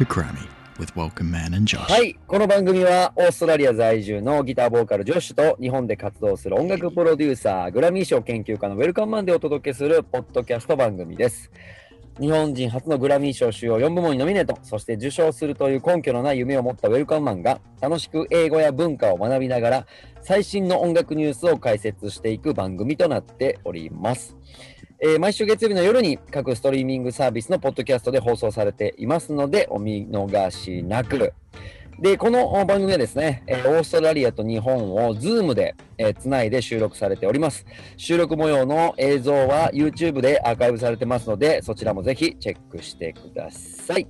[0.00, 0.48] to Grammy
[0.78, 1.92] with Welcome Man and Josh.
[1.92, 11.50] はい、この番組はオーストラリア在住のギターボーカルジョッシュと日本で活動する音楽プロデューサー、グラミー賞研究家のウェルカムマンでお届けするポッドキャスト番組です。
[12.18, 19.86] 日本人初のグラミー賞主要4部門にノミネート、そして受賞するという根拠のない夢を持ったウェルカムマンが楽しく英語や文化を学びながら
[20.22, 24.34] 最新の音楽ニュースを解説していく番組となっております。
[25.02, 31.32] えー毎週月曜日の夜に各ストリーミングサービスのポッドキャストで放送されていますのでお見逃しなく。
[31.98, 37.64] で、このお番組はですね、えーオーストラリアと日本を Zoom で、えーつないで収録されております。
[37.96, 44.06] 収録模様の映像は YouTube でアーカイブされてますので、そちらもぜひチェックしてください。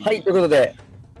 [0.00, 0.74] はい、ということで、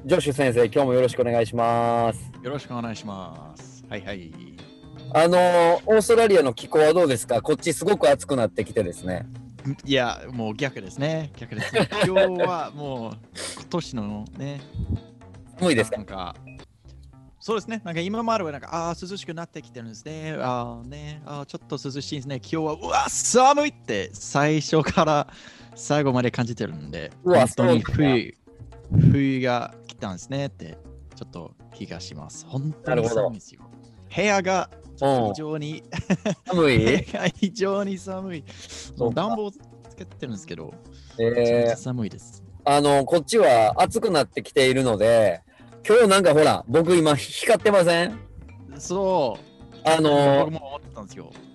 [0.06, 2.32] ジョッシュ先生、今日もよろしくお願いします。
[2.42, 3.84] よろしくお願いします。
[3.88, 4.69] はいはい。
[5.12, 7.42] あのーオーストラリアの気候はどうですか？
[7.42, 9.26] こっちすごく暑くなってきてですね。
[9.84, 11.32] いや、もう逆ですね。
[11.36, 11.88] 逆ですね。
[12.04, 13.12] 今日はもう
[13.56, 14.60] 今年のね、
[15.58, 15.96] 寒いですか？
[15.96, 16.36] なんか、
[17.40, 17.82] そうですね。
[17.84, 20.36] なんか今まではなんか、ああ、涼しくなってきてるんですね。
[20.38, 22.36] ああね、あーちょっと涼しいですね。
[22.36, 25.26] 今日は、うわ、寒いって最初から
[25.74, 28.34] 最後まで感じてるんで、うわ本当に冬、
[29.10, 30.78] 冬が来たんですねって、
[31.16, 32.46] ちょっと気がします。
[32.48, 33.62] 本当に寒いですよ。
[34.14, 34.79] 部屋がうん
[35.32, 35.82] 非常に
[36.46, 37.06] 寒い？
[37.38, 38.44] 非常に寒い。
[39.14, 39.58] 暖房つ
[39.96, 40.72] けてるんですけど、
[41.18, 42.42] えー、寒いです。
[42.64, 45.42] あの、こっちは暑くなってきているので、
[45.86, 48.18] 今日なんかほら、僕今光ってません？
[48.78, 49.88] そう。
[49.88, 50.50] あの。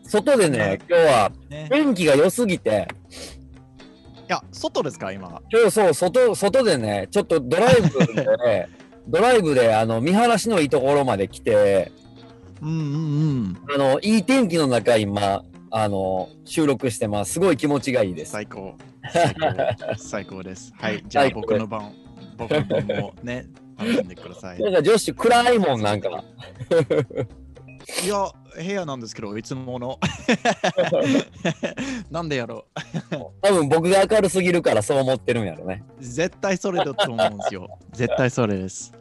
[0.08, 2.88] 外でね、今日はね、天気が良すぎて、
[4.28, 5.42] いや、外ですか、今。
[5.52, 8.70] 今日そう、外、外でね、ちょっとドライブで、
[9.08, 11.92] ドライブであの見晴らしのいいところまで来て、
[12.62, 12.80] うんうんう
[13.48, 13.58] ん。
[13.74, 17.34] あの、いい天気の中今、あの、収録してます。
[17.34, 18.32] すごい気持ちがいいです。
[18.32, 18.76] 最高。
[19.12, 20.74] 最高 最高です。
[20.78, 21.04] はい。
[21.08, 21.94] じゃあ僕の番、
[22.38, 23.48] 僕の番もね、
[23.78, 24.60] 楽しんでください。
[24.60, 26.24] なんか女子暗いもん、なんか。
[28.04, 30.00] いや、部屋なんですけど、いつもの。
[32.10, 32.66] なんでやろ
[33.42, 35.84] 多分僕が明るすぎるからそう思ってるんやろね。
[36.00, 36.04] う。
[36.04, 37.68] 絶対それだと思うんですよ。
[37.92, 38.94] 絶対それです。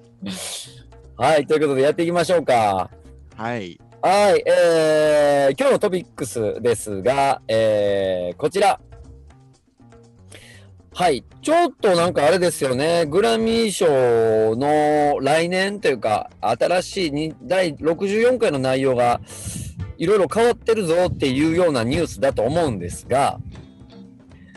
[1.16, 2.90] はい、ということでやっていきましょうか。
[3.36, 3.80] はい。
[4.00, 8.80] はい、えー、今日のトピックスですが、えー、こちら。
[10.92, 19.20] はい、ちょっとなんかあれですよね、グラミー賞の来年というか、新しいに第64回の内容が
[19.98, 23.40] いろいろ変わってるぞっていうようなニュースだと思うんですが、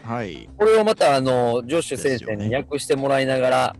[0.03, 0.47] はい。
[0.55, 3.75] これをまたあのジョッシュ先生に訳してもらいながら、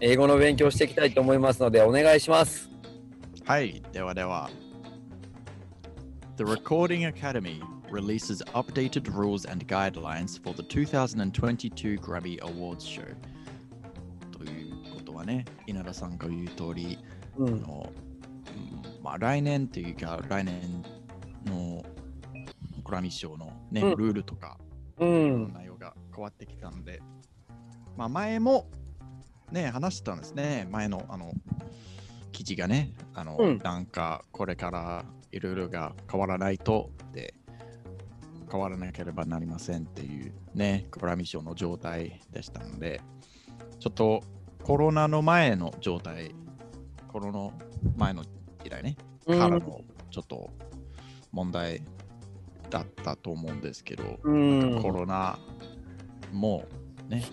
[0.00, 2.75] 英語の勉強していきたいと思いますので、お願いします。
[3.46, 3.80] はい。
[3.92, 4.50] ではでは。
[6.36, 7.62] The Recording Academy
[7.92, 13.04] releases updated rules and guidelines for the 2022 Grammy Awards show.
[14.36, 16.98] ということはね、稲田さんが言う通り、
[17.36, 20.82] うん、あのうんまあ、来年というか、来年
[21.44, 21.84] の
[22.84, 24.58] グラミー賞の、ねうんルールとか、
[24.98, 27.00] うん、内容が変わってきたので、
[27.96, 28.68] まあ、前も
[29.52, 30.66] ね、話してたんですね。
[30.72, 31.30] 前のあの
[32.36, 33.58] 記事がね、あの、うん。
[33.64, 37.32] なんかこれからいろいろが変わらないとで、
[38.52, 43.00] 変わらなければなりませんっていうね、グラミー賞の状態でしたので、
[43.80, 44.22] ちょっと
[44.62, 46.34] コロナの前の状態、
[47.08, 47.52] コロナの
[47.96, 48.22] 前の
[48.62, 49.38] 時代ね、うん。
[49.38, 49.80] からの
[50.10, 50.50] ちょっと
[51.32, 51.82] 問題
[52.68, 54.82] だったと思うんですけど、うん。
[54.82, 55.38] コロナ
[56.34, 56.66] も
[57.08, 57.24] ね、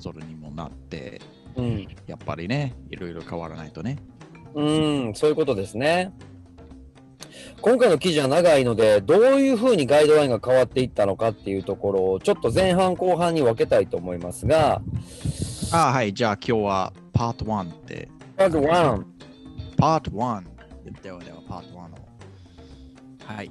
[0.00, 1.20] それにもなって、
[1.54, 1.86] うん。
[2.08, 3.96] やっぱりね、いろいろ変わらないとね。
[4.54, 4.64] う
[5.10, 6.12] ん、そういうことですね。
[7.60, 14.82] 今回の記事は長いので、どういうふうにガイドラインが変わっていったのかっていうところを、ちょっと前半後半に分けたいと思いますが、
[15.72, 19.04] あはい、じゃあ今日はパート1って、まず1、
[19.78, 20.44] パート1。
[21.02, 21.78] ではではパート1を。
[23.24, 23.50] はい。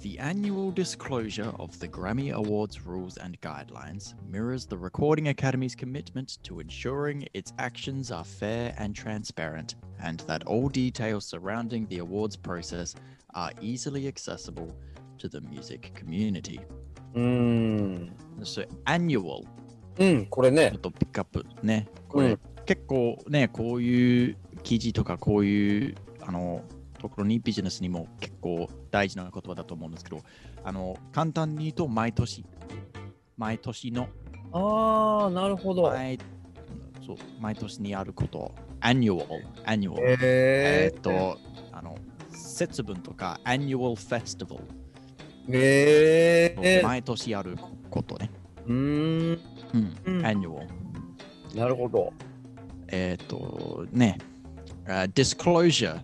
[0.00, 6.38] The annual disclosure of the Grammy Awards rules and guidelines mirrors the Recording Academy's commitment
[6.42, 12.36] to ensuring its actions are fair and transparent, and that all details surrounding the awards
[12.36, 12.96] process
[13.34, 14.74] are easily accessible
[15.18, 16.60] to the music community.
[17.14, 19.44] うーん、 So, annual
[19.98, 21.86] うん、これねちょっ、とピックアップね。
[22.08, 26.62] これ、うん結構ね、こういう記事とかこういうあの
[27.07, 30.21] ところにビジネスにも結構大事な言葉だと思うんですけど、
[30.63, 32.45] あの簡単に言うと毎年、
[33.37, 34.09] 毎年の。
[34.51, 35.83] ああ、なるほど。
[35.83, 36.19] 毎
[37.05, 39.25] そう毎年にあること、annual、
[39.65, 39.95] annual。
[40.01, 41.39] ええーっと、
[41.71, 41.97] あの
[42.29, 44.59] 節分とか annual festival、
[45.49, 47.57] えー、毎年ある
[47.89, 48.29] ことね。
[48.65, 49.39] うーん、
[49.73, 50.25] うん、うん。
[50.25, 50.67] annual。
[51.55, 52.11] なるほど。
[52.89, 54.17] えっ、と、ね、
[54.85, 56.01] あ disclosure、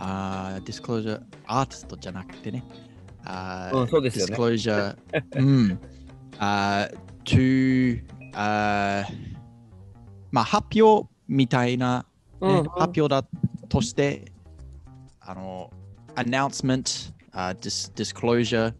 [0.00, 2.64] あー disclosure、アーティストじゃなくてね、
[3.22, 4.34] あーうんそうですよね。
[4.36, 4.96] disclosure、
[5.36, 5.78] うん、
[6.38, 8.02] あー to、
[8.34, 9.14] あー
[10.30, 12.06] まあ、発表みたいな、
[12.40, 12.58] ねうん。
[12.60, 13.24] うん発表だ
[13.68, 14.32] として、
[15.20, 15.70] あの、
[16.14, 18.72] announcement、あ dis disclosure、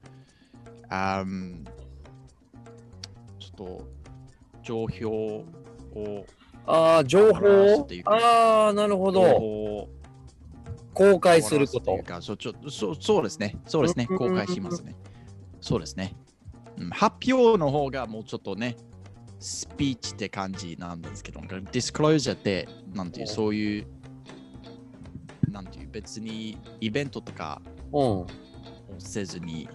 [3.39, 3.85] ちょっと
[4.63, 5.45] 情報
[5.95, 6.27] を
[6.67, 7.87] ああ、情報？
[8.07, 9.89] ああ、なるほ情ど。
[10.95, 13.57] 公開することそうちょそうそうですね。
[13.67, 14.07] そうですね。
[14.11, 14.95] うん公開しますね。
[15.61, 16.17] そうですね。
[16.79, 18.77] うん発表の方がもうちょっとね、
[19.39, 23.87] スピーチって感じなんですけど、ディスクロージャーって、なんていう、うんそういう、
[25.51, 27.61] なんていう、別にイベントとか
[27.93, 28.01] うん。
[28.01, 28.27] を
[28.99, 29.69] せずに、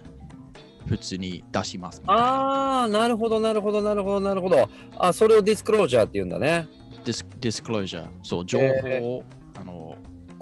[0.86, 2.22] 普通に出しますみたいな。
[2.22, 4.68] ああ、なるほど、なるほど、なるほど、なるほど。
[4.98, 6.68] あ、それをディスクロージャーって言うんだね。
[7.04, 9.22] ディスディスクロージャー、そう、情報を、あの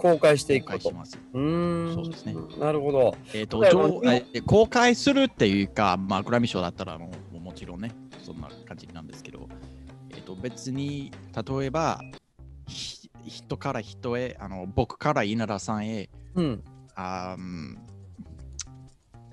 [0.04, 0.94] 公開していくこと公開し。
[0.98, 1.18] ます。
[1.32, 1.94] うーん。
[1.94, 3.16] そうですねなるほど。
[3.32, 7.90] えーとだから情え公開するっていうか、まあ、グラミー賞だったらもうもちろんね、
[8.22, 9.48] そんな感じなんですけど、
[10.10, 12.02] えー、と別に、例えば、
[12.66, 16.64] ひ人から人へ、あの僕から稲田さんへ、うん。
[16.94, 17.78] あん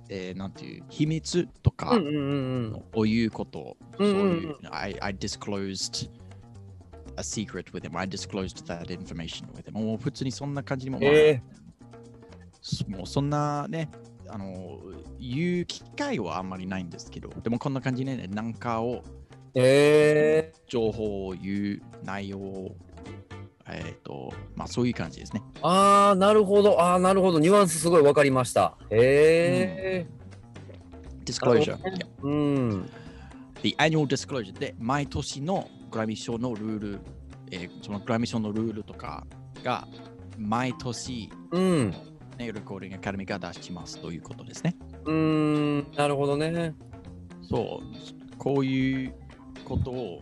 [0.08, 2.00] えーなんていう、秘密とか
[2.94, 6.10] を言うこと、そういう、I, I disclosed
[7.22, 9.74] a secret with him, I disclosed that information with him.
[9.74, 11.04] もう普通にそんな感じにも、うん。
[11.06, 11.42] え
[12.62, 13.90] そもうそんなね、
[14.28, 14.80] あの、
[15.20, 19.02] 言う機会はあんまりないんですけど、でもこんな感じでね、なんかを、ー、
[19.56, 22.76] え情報を言う内容を、
[23.68, 25.42] えっ、と、まあそういう感じですね。
[25.56, 26.80] ー、ああ、なるほど。
[26.82, 27.40] ああ、なるほど。
[27.40, 28.78] ニュアンスすごいわかりました。
[28.90, 30.08] へえ
[31.26, 32.90] disclosure、なるほうん。
[33.62, 37.00] The annual disclosure で毎年のグラミー賞のルール、
[37.52, 39.26] えーそのグラミー賞のルールとか
[39.64, 39.88] が
[40.38, 41.92] 毎年、うん。
[42.38, 44.76] ね、レコーディングアカデミーが出しますということですね。
[45.06, 45.92] うーん。
[45.96, 46.74] なるほどね。
[47.48, 49.14] そう、こういう
[49.66, 50.22] ことを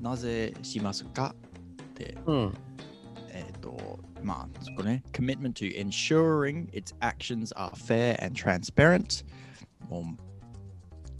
[0.00, 1.34] なぜしますか
[1.82, 2.54] って、うん。
[3.30, 9.24] えっ、と、まあ、そこね、commitment to ensuring its actions are fair and transparent。
[9.88, 10.04] もう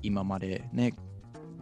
[0.02, 0.92] 今までね、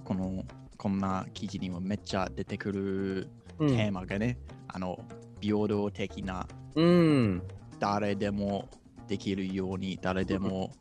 [0.04, 0.44] この、
[0.82, 3.28] こんな記事にもめっちゃ出てくる
[3.60, 3.68] うん。
[3.68, 4.36] テーマがね、
[4.66, 4.98] あの、
[5.40, 6.44] 平等的な、
[6.74, 7.42] うん。
[7.78, 8.68] 誰でも
[9.06, 10.72] できるように、誰でも、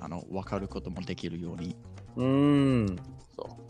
[0.00, 1.76] あの、分かることもできるように、
[2.16, 2.96] うん。
[3.36, 3.62] そう。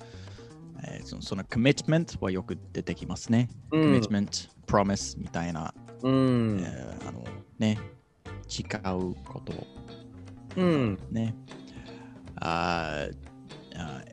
[0.83, 3.51] えーそのその commitment はよく出てきますね。
[3.71, 3.83] うん。
[3.83, 6.59] commitment、promise みたいな、うん。
[6.63, 7.23] えーあの
[7.59, 7.79] ね、
[8.49, 9.53] 誓うこと
[10.57, 10.99] うん。
[11.11, 11.35] ね。
[12.37, 13.15] あー
[13.77, 14.10] あー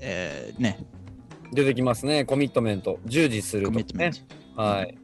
[0.00, 0.78] えーね、
[1.52, 2.24] 出てきますね。
[2.24, 2.98] コミットメント。
[3.06, 3.84] 従事するとかね。
[3.84, 4.22] commitment。
[4.56, 4.98] はい。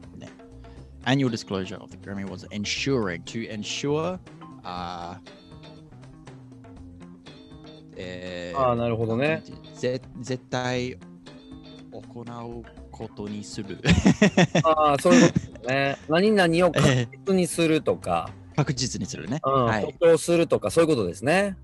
[1.04, 4.18] Annual disclosure of the Grammy was ensuring to ensure
[4.64, 5.30] あー
[7.96, 9.42] えーああ、なるほどね。
[9.74, 10.98] ぜ絶対
[11.92, 13.78] 行うことにする。
[14.64, 15.96] ああ、そういうことですね。
[16.08, 19.40] 何々を確実にするとか、確実にするね。
[19.44, 21.56] うん、はいするとか、そういうことですね。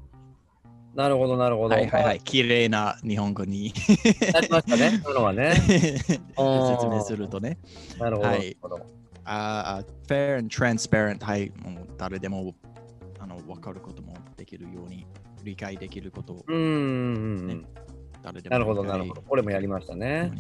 [0.95, 1.75] なるほど、なるほど。
[1.75, 2.21] はいはいはい。
[2.21, 3.73] 綺麗な日本語に
[4.33, 5.01] なりましたね。
[5.03, 5.55] そのはね。
[5.65, 7.59] 説明するとね。
[7.99, 8.29] なるほど。
[8.29, 8.57] はい
[9.25, 11.25] あー fair and transparent。
[11.25, 11.51] はい。
[11.65, 12.55] もう誰でも
[13.19, 15.07] あの分かることもできるように、
[15.45, 17.67] 理解できることをうんねうん。
[18.23, 19.23] 誰でもなるほど、なるほど。
[19.23, 20.33] これもやりましたね。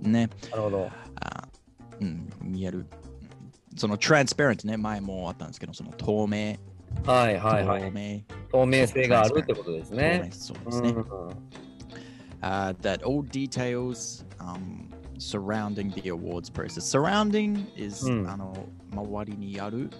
[0.00, 0.30] ね。
[0.50, 0.88] なるほど。
[1.20, 1.48] あ
[2.00, 2.86] うん、見える。
[3.76, 6.56] その transparent ね、前もあったんですけど、その透明。
[7.04, 7.82] はいはいはい。
[7.82, 8.20] 透明。
[8.50, 10.32] 透明性があるってことです透ね明。
[10.32, 10.94] そうでうんすね。
[12.42, 16.84] uh, that all details um, surrounding the awards process.
[16.84, 18.52] Surrounding is うんあの
[18.92, 19.90] 周りにある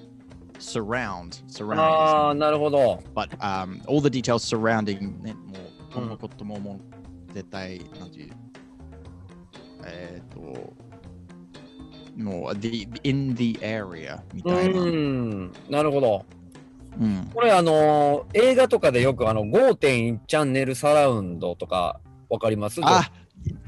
[0.58, 3.02] surround あ surround あ、is なるほど。
[3.14, 5.40] but um, all the details surrounding ねも
[5.90, 6.74] うこうんのこともも
[7.30, 8.32] う絶対なんていう
[9.86, 10.74] えっ、と
[12.16, 16.24] もう the in the area みたいな、うん、なるほど。
[17.00, 17.30] うん。
[17.34, 22.80] これあのー映画とかでよくあの5.1チャンネルサラウンドとかわかります？
[22.82, 23.10] あ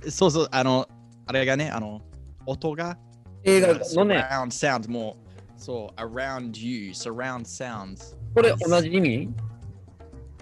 [0.09, 0.89] そうそうあの
[1.27, 2.01] あれがねあの
[2.47, 2.99] 音が
[3.45, 3.75] 映画の
[4.05, 5.17] ね、surround sound も
[5.57, 9.29] うそう around you surround sounds これ同じ意味？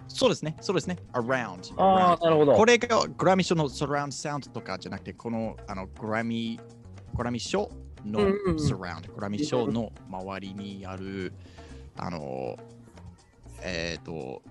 [0.08, 2.54] そうですねそうですね around, ああ、なるほど。
[2.54, 7.70] これがグラミー賞の surround sound とかじゃなくてこのあのグラミーグラミー賞
[8.06, 8.56] のうんうんうん。
[8.56, 11.35] surround グラミー賞の周りにある
[11.98, 12.56] あの
[13.62, 14.42] えっ、と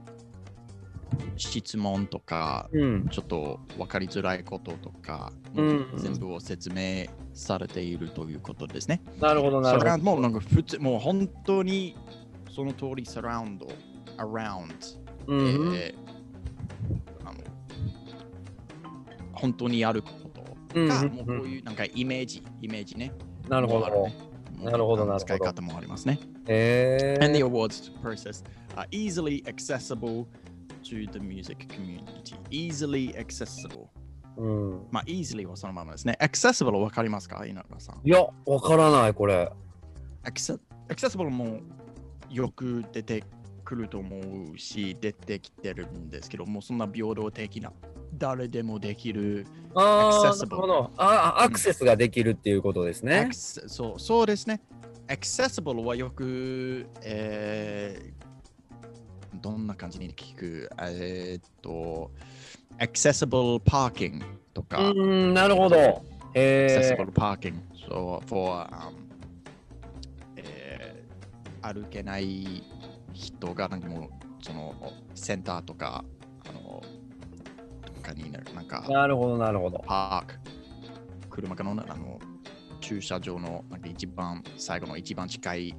[1.37, 3.09] 質問とか、うん。
[3.09, 9.01] ちょっと分かりづらいこととか、うん全部を説明されているということですね。
[9.19, 9.89] なるほど、なるほど。
[9.89, 11.95] がもうなんか普通、もう本当に
[12.51, 13.67] その通り、サラウンド、
[14.17, 14.69] アラウン
[15.27, 15.75] ド、うん。
[15.75, 16.07] えー
[17.25, 17.39] あの
[19.33, 23.11] 本当にあることうんが、もうこういうなんかイメージ、イメージね。
[23.47, 24.07] なるほど。
[24.07, 24.15] ね
[24.59, 26.19] なるほどなるほど使い方もありますね。
[26.47, 27.43] へ And the え。
[27.43, 28.43] awards process
[28.75, 30.25] are easily accessible
[30.83, 32.35] to the music community.
[32.49, 33.87] Easily accessible.
[34.37, 34.87] うん。
[34.91, 36.17] まあ、easily はそのままですね。
[36.21, 38.07] accessible わかりますか稲村さん。
[38.07, 39.51] いや、わからない、これ。
[40.23, 41.59] Acce- accessible も
[42.29, 43.23] よく出て
[43.63, 47.73] くると思うし、出てきてるんですけど、もうそんな平等的な、
[48.13, 50.33] 誰でもできる、あ
[50.97, 53.29] あ、アクセスができるっていうことですね。
[53.33, 54.61] そうそうですね。
[55.07, 58.27] Accessible はよく、えー
[59.39, 60.69] どんな感じに聞く？
[60.81, 62.09] えーっと、
[62.79, 65.75] accessible parking とか、うん、なるほど。
[65.75, 66.01] へ
[66.33, 66.97] え。
[66.97, 67.53] accessible parking
[67.87, 68.93] so for、um,
[70.37, 72.63] えー歩けない
[73.13, 74.09] 人がなんかもう
[74.41, 74.73] その
[75.13, 76.03] センターとか
[76.49, 76.81] あの
[77.85, 79.83] とかになるなんかなるほど、なるほど。
[79.85, 80.39] パーク
[81.29, 82.19] 車かのあの
[82.87, 85.75] 駐車場のなんか一番最後の一番近い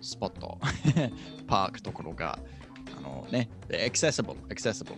[0.00, 0.58] スポット。
[1.46, 2.38] パークところが
[2.96, 4.96] あのねで accessible accessible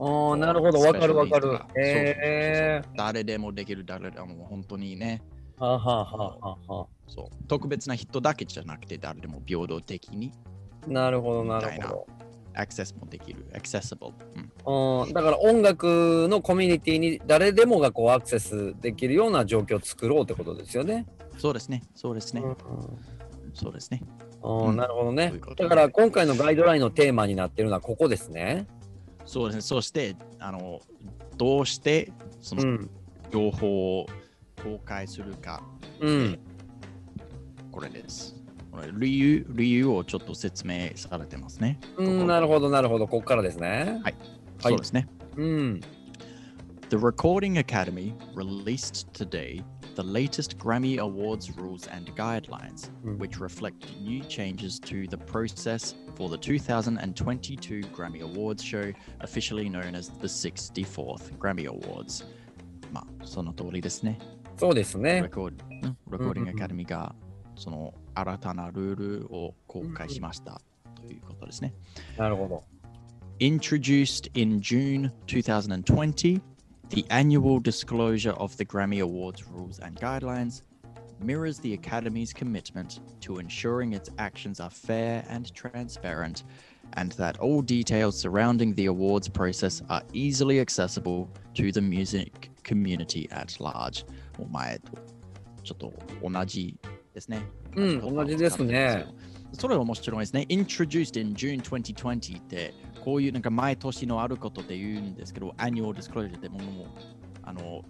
[0.00, 1.58] ああ、なるほど、わかるわかる。
[1.76, 2.82] え。
[2.94, 5.22] 誰でもできる誰でも本当にね。
[5.56, 7.44] はあはあはあはそう。
[7.48, 10.30] 特別な人だけじゃなくて誰でも平等的に。
[10.84, 10.90] あ。
[10.90, 12.06] なるほど、なるほど。
[12.60, 13.46] アクセスもできる。
[13.52, 14.12] accessible、
[14.66, 21.06] うん、うん、だから音楽のコミュニティに誰でもがこうアクセスできるような状況を作ろうってことですよね。
[21.38, 21.82] そうですね。
[21.94, 22.56] そうですね、うん。
[23.54, 24.02] そうですね。
[24.42, 25.32] うん、なるほどね。
[25.56, 28.66] だから今回のガイドラインのテーマになってるのはここですね。
[29.24, 29.60] そうですね。
[29.62, 30.80] そしてあの
[31.36, 32.90] どうしてそのうん。
[33.30, 34.06] 情報を
[34.64, 35.62] 公開するか、
[36.00, 36.38] うん。
[37.70, 38.37] これです
[38.86, 43.06] 理由理由をちょっと説明されてますね、うん、なるほど、なるほど。
[43.06, 44.00] ここからですね。
[44.02, 44.14] はい
[44.62, 45.80] はいそうですねうん。
[46.90, 49.62] The Recording Academy released today
[49.94, 53.18] the latest Grammy Awards rules and guidelines, Mm.
[53.18, 59.96] which reflect new changes to the process for the 2022 Grammy Awards show, officially known
[59.96, 62.24] as the 64th Grammy Awards.
[62.92, 64.18] まあ、その通りですね。
[64.56, 65.22] そうですね。
[65.22, 67.14] Record、うん Recording Academy が
[67.56, 70.61] その新たなルールを公開しました
[70.95, 71.73] ということですね。
[72.17, 72.63] なるほど。
[73.39, 76.39] Introduced in June 2020,
[76.89, 80.61] the annual disclosure of the Grammy Awards rules and guidelines
[81.19, 86.43] mirrors the Academy's commitment to ensuring its actions are fair and transparent,
[86.93, 93.27] and that all details surrounding the awards process are easily accessible to the music community
[93.31, 94.05] at large.
[94.39, 94.91] お前と
[95.63, 96.77] ちょっと同じ
[97.18, 97.42] ですね。
[97.76, 99.06] うん、同じですね。
[99.52, 100.46] それは面白いですね。
[100.48, 106.86] Introduced in June 2020って、こういうなんか毎年のあることって言うんですけど、Annual Disclosure ってもうもう
[107.42, 107.82] あの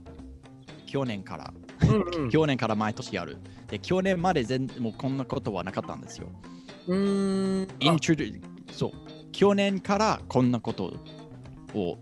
[0.86, 3.38] 去年から、うんうん 去年から毎年やる。
[3.68, 6.28] で、去年まで全もうこんなことはなかったんですよ。
[6.86, 7.68] うーん。
[7.70, 8.40] あ Introduce
[8.72, 8.92] そう。
[9.32, 10.94] 去年からこんなこと
[11.74, 11.98] を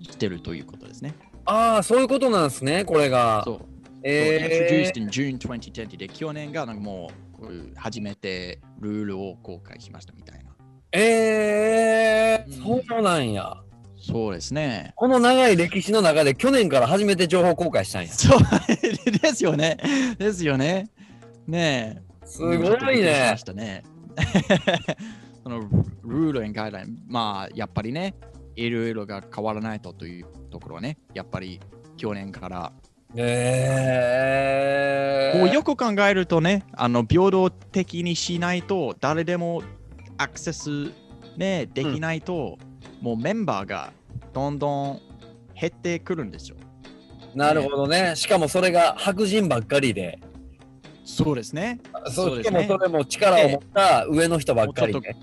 [0.00, 1.14] してるということですね。
[1.44, 3.42] あー、そういうことなんですね、これが。
[3.44, 3.77] そう。
[4.02, 10.50] え Introduced in June 2020で、去年がなんかもうこういう初めてルールを公開しましたみたいな。
[10.50, 10.54] ー、
[10.92, 13.62] えー、うんそうなんや。
[14.00, 14.92] そうですね。
[14.96, 18.12] この長い歴史の中で去年から初めて情報公開したんや。
[18.12, 18.40] そう
[19.20, 19.76] ですよね。
[20.18, 20.88] ですよね。
[21.46, 22.26] ねえ。
[22.26, 23.44] すごいねし。
[23.44, 23.82] たね。
[25.42, 25.60] その
[26.04, 28.14] ルール and guideline、まあやっぱりね、
[28.54, 31.60] いろいろが変わらないとというところはね、やっぱり
[31.96, 32.72] 去年から、
[33.14, 39.62] えー、こうよく考えるとね、あの平等的にしないと、誰でも
[40.18, 40.92] アクセス、
[41.36, 42.58] ね、できないと、
[43.00, 43.92] もうメンバーが
[44.32, 45.00] どんどん
[45.58, 46.56] 減ってくるんですよ。
[47.34, 48.14] なるほどね。
[48.16, 50.18] しかもそれが白人ばっかりで。
[51.04, 51.80] そうですね。
[52.12, 55.16] そうですねもそれも力を持った上の人ばっかりで。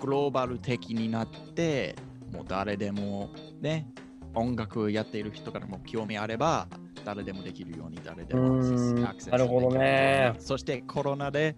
[0.00, 1.94] グローバル的になって、
[2.32, 3.86] もう誰でもね、
[4.34, 6.68] 音楽やっている人からも興味あれば、
[7.04, 11.56] 誰でもできるように、誰でもアクセスアクセスなるほどねそしてコロナで、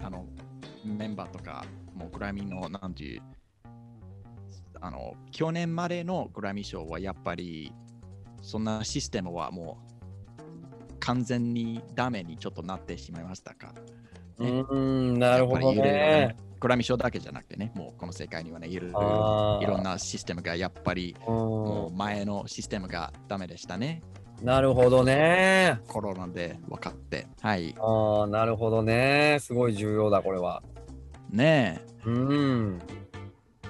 [0.00, 0.26] あの、
[0.84, 3.22] メンバーとか、もうグラミーの、なんていう、
[4.80, 7.72] あの、去年までのグラミー賞はやっぱり、
[8.42, 13.74] そんなシステムはもう完全にダメにちょっとなってしまいましたか。
[14.38, 16.36] うーん、なるほどね。
[16.58, 24.02] グラミー賞だけじゃなくてね、もうこの世界にはね、いろいろいろんなシステムがやっぱりもうう前のシステムがダメでしたね。
[24.41, 25.79] んなるほどね。
[25.87, 27.27] コロナで分かって。
[27.41, 27.75] はい。
[27.79, 29.37] ああ、なるほどね。
[29.39, 30.63] すごい重要だ、これは。
[31.29, 32.09] ねえ。
[32.09, 32.79] うん。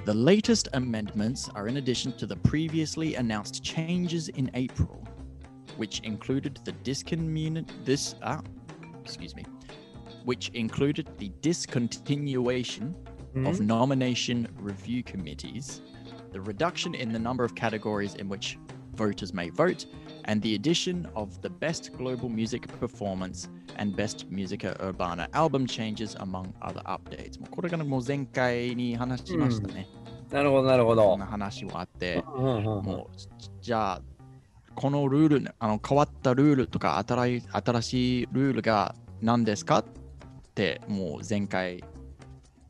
[0.06, 5.04] The latest amendments are in addition to the previously announced changes in April,
[5.78, 8.42] which included the discommuni- this ah,
[9.04, 9.46] excuse me,
[10.26, 12.94] which included the discontinuation
[13.46, 15.82] of nomination review committees,
[16.32, 18.58] the reduction in the number of categories in which
[18.96, 19.86] voters may vote,
[20.27, 26.17] and the addition of the Best Global Music Performance and Best Musica Urbana album changes,
[26.21, 27.39] among other updates.
[27.51, 29.87] これがねもう前回に話しましたね。
[30.31, 31.27] なるほど、なるほどこんな。
[31.27, 33.17] 話はあって、うんうんうんもう
[33.61, 34.03] じゃあ、
[34.75, 39.85] このルール、あの変わったルールとか新い新しいルールが何ですかっ
[40.55, 41.83] て、もう前回、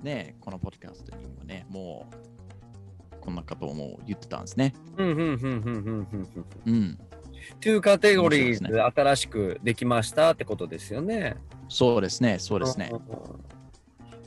[0.02, 2.06] ね、このポッドキャストにもね、も
[3.12, 4.75] うこんなことをもう言ってたんですね。
[4.96, 6.98] うん
[7.64, 7.78] うんうんうんうんうんうん。
[7.78, 11.37] うん、2カテゴリー新しくできましたってことですよね。
[11.69, 12.93] そうですね、そうですね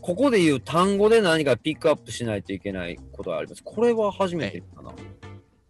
[0.01, 3.63] ここで言う単語で何かピックアップしないといけないことがあります。
[3.63, 4.91] これは初めてかな。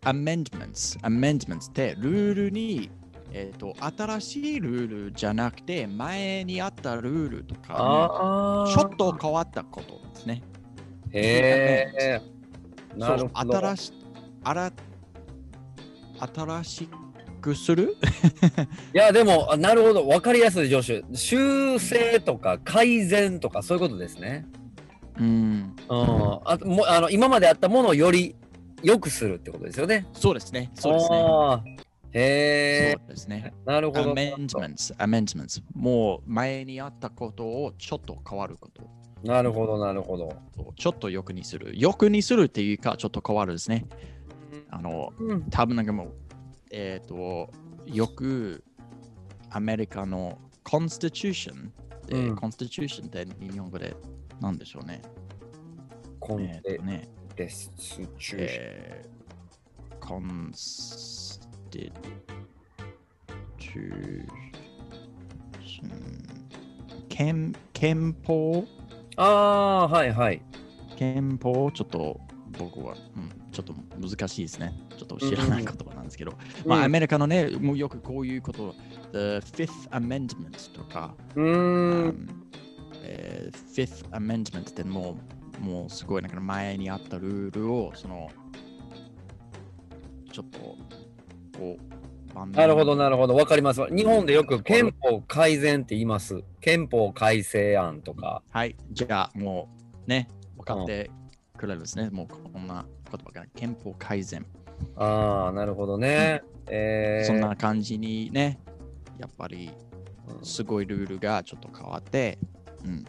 [0.04, 2.90] amendments, amendments ってルールに、
[3.32, 8.68] えー、と新しいルールじゃなくて前にあったルールとかああ。
[8.72, 10.42] ちょっと変わったことですね。
[11.12, 12.22] へえ。
[12.96, 13.58] なるほど。
[13.58, 13.94] 新し
[16.20, 16.90] 新し
[17.40, 17.96] くする？
[18.94, 20.08] いや、でも、あなるほど。
[20.08, 21.04] わかりやすい、上司。
[21.14, 24.46] 修正とか改善とかそういうことですね。
[25.20, 26.40] うん、うん。
[26.46, 28.36] あともあの今まであったものをより
[28.84, 30.06] 良くするってことですよね。
[30.14, 30.72] そうですね。
[30.76, 31.80] そうですね。
[32.12, 33.54] へそうですね。
[33.54, 33.70] え。
[33.70, 34.14] なるほど。
[34.14, 35.62] amendments, amendments。
[35.76, 38.84] もう前にあったことをちょっと変わること。
[39.24, 40.34] なるほど、なるほど。
[40.76, 41.74] ちょっと良くにする。
[41.76, 43.86] 良くにするっていうか、ちょっと変わるですね。
[44.70, 45.44] あの、うん。
[45.50, 46.14] 多分なんかもう、
[46.72, 47.50] えっ、と、
[47.86, 48.64] よく
[49.50, 51.72] アメリカの Constitution
[52.08, 53.96] で、うん Constitution って日本語で
[54.40, 55.02] 何でしょうね。
[56.20, 58.40] コンテえっ、とね、デスチューショ
[65.86, 65.90] ン。
[67.10, 68.66] 憲憲法？
[69.18, 70.42] ああ、はいはい。
[70.96, 71.72] 憲法？
[71.72, 72.20] ちょっと
[72.60, 74.74] 僕は、うん、ちょっと難しいですね。
[74.98, 76.34] ちょっと知らない言葉なんですけど、
[76.66, 78.76] まあ、アメリカのね、もうよくこういうこと、
[79.14, 79.18] The
[79.64, 82.28] Fifth Amendment とか、うーん。
[83.02, 85.18] えー Fifth Amendment っても
[85.62, 88.30] う、もうすごいなんか前にあったルールを、その、
[90.32, 90.60] ちょっと、
[91.58, 92.00] こう、
[92.52, 93.36] なるほど、なるほど。
[93.36, 93.82] わかります。
[93.88, 96.44] 日本でよく憲法改善って言います。
[96.62, 98.44] 憲法改正案とか。
[98.50, 99.70] はい、じゃあも
[100.06, 101.10] うね、分かって
[101.60, 102.10] くれるんですね。
[102.10, 104.46] もうこんな言葉が憲法改善。
[104.96, 106.42] ああ、なるほどね。
[106.68, 108.60] えー、そんな感じにね、
[109.20, 109.72] やっぱり
[110.28, 112.38] うんすごいルールがちょっと変わって、
[112.86, 113.06] うん、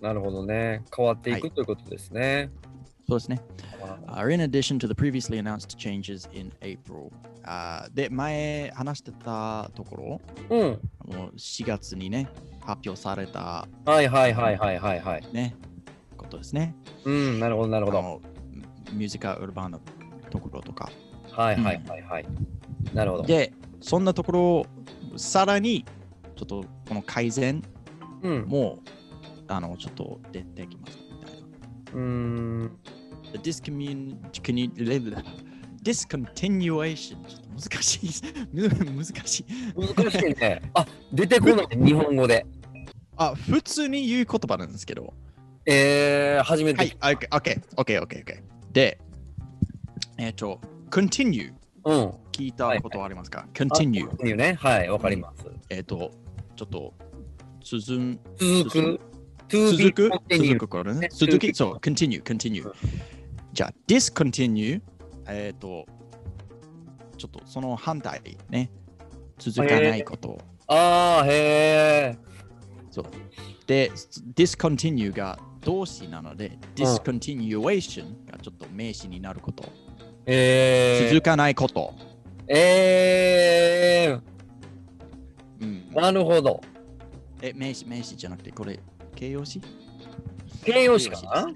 [0.00, 0.84] なるほどね。
[0.94, 2.50] 変わっていく、はいということですね。
[3.08, 3.40] そうですね。
[4.06, 7.10] あ are in addition to the previously announced changes in April.
[7.44, 10.60] あーで、前話してたところ、うん。
[11.14, 12.28] もう4月にね、
[12.60, 15.26] 発表されたはいはいはいはいはいはい。
[15.32, 15.54] ね、
[16.26, 16.74] ことですね。
[17.04, 18.20] うん、なるほどなるほど。
[18.92, 19.80] ミュージカルウルバーンの
[20.30, 20.90] ところとか。
[21.30, 22.26] はいはいはいはい。
[22.94, 23.22] なるほど。
[23.24, 24.66] で、そんなところを
[25.16, 25.84] さらに、
[26.36, 27.62] ちょっとこの改善
[28.22, 28.44] うん。
[28.46, 28.78] も、
[29.48, 31.40] あの、ちょっと出てきますみたいな。
[31.94, 32.78] うーん。
[33.32, 35.24] The discommun- commu-
[35.82, 38.10] discontinuation ちょっと難しい
[38.52, 39.46] む 難しい
[39.96, 40.62] 難しいね。
[40.74, 42.46] あ、出てこない、日本語で。
[43.18, 45.14] あ普通に言う言葉なんですけど
[45.66, 46.78] えー、初めて。
[46.78, 48.98] はい OK OK OK OK OK で
[50.18, 51.52] えっ、と continue
[51.84, 52.10] うん。
[52.32, 54.32] 聞いたことはありますか、continue ってい。
[54.32, 54.54] うね。
[54.60, 55.46] はい、わかります。
[55.70, 56.10] えっ、と
[56.56, 56.94] ちょっと
[57.62, 59.00] 続ん続く？
[59.48, 60.10] 続く？
[60.30, 61.00] 続くからね。
[61.00, 61.08] ね。
[61.12, 61.54] 続き？
[61.54, 62.70] そう continue continue
[63.52, 64.80] じゃあ discontinue
[65.28, 65.86] えっ、と
[67.16, 68.70] ちょっとその反対ね。
[69.38, 72.18] 続かないこと、ああ、へえ。
[72.90, 73.04] そう。
[73.66, 73.90] で
[74.34, 79.64] discontinue が動詞なので discontinuation がちょっと名詞になること、
[80.24, 84.20] え続かないこと、ー、え
[85.60, 85.88] うん。
[85.92, 86.60] ー、なるほど。
[87.42, 88.78] え名詞名詞じゃなくてこれ
[89.16, 89.60] 形容詞？
[90.64, 91.20] 形容詞か？
[91.22, 91.52] な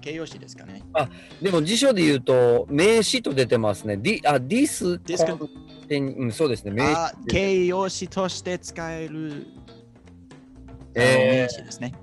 [0.00, 0.84] 形容詞ですかね。
[0.92, 3.96] 形容詞でも辞書で言うと、名詞と出てますね。
[3.96, 5.50] ディあ、ディスコ
[5.90, 6.70] うん、そうですね。
[6.70, 6.92] 名詞。
[6.94, 9.48] あ形容詞として使える、
[10.94, 11.42] えー。
[11.42, 11.94] 名詞ですね。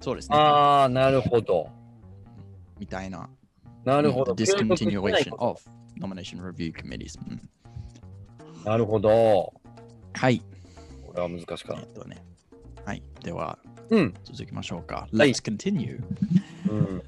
[0.00, 0.36] そうですね。
[0.36, 1.68] ああ、なるほど。
[2.78, 3.28] みたいな。
[3.84, 4.34] なるほど。
[4.34, 5.60] The 継続してない discontinuation こと of
[6.00, 7.48] nomination review committees、うん
[8.64, 9.52] なるほど。
[10.14, 10.40] はい。
[11.06, 12.24] これは難しかっえっとね。
[12.84, 13.02] はい。
[13.22, 13.58] では、
[13.90, 13.96] た。
[13.96, 14.14] うん。
[14.24, 15.08] 続きましょうか。
[15.12, 16.00] はい Let's continue.
[16.68, 17.02] うん、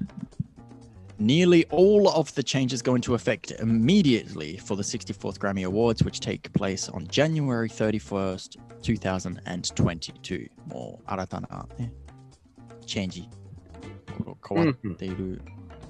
[1.19, 6.19] Nearly all of the changes go into effect immediately for the 64th Grammy Awards, which
[6.19, 10.51] take place on January 31st, 2022.
[10.67, 11.93] もう新たな、ね、
[12.90, 13.28] チェンジ、
[14.48, 15.40] 変わっている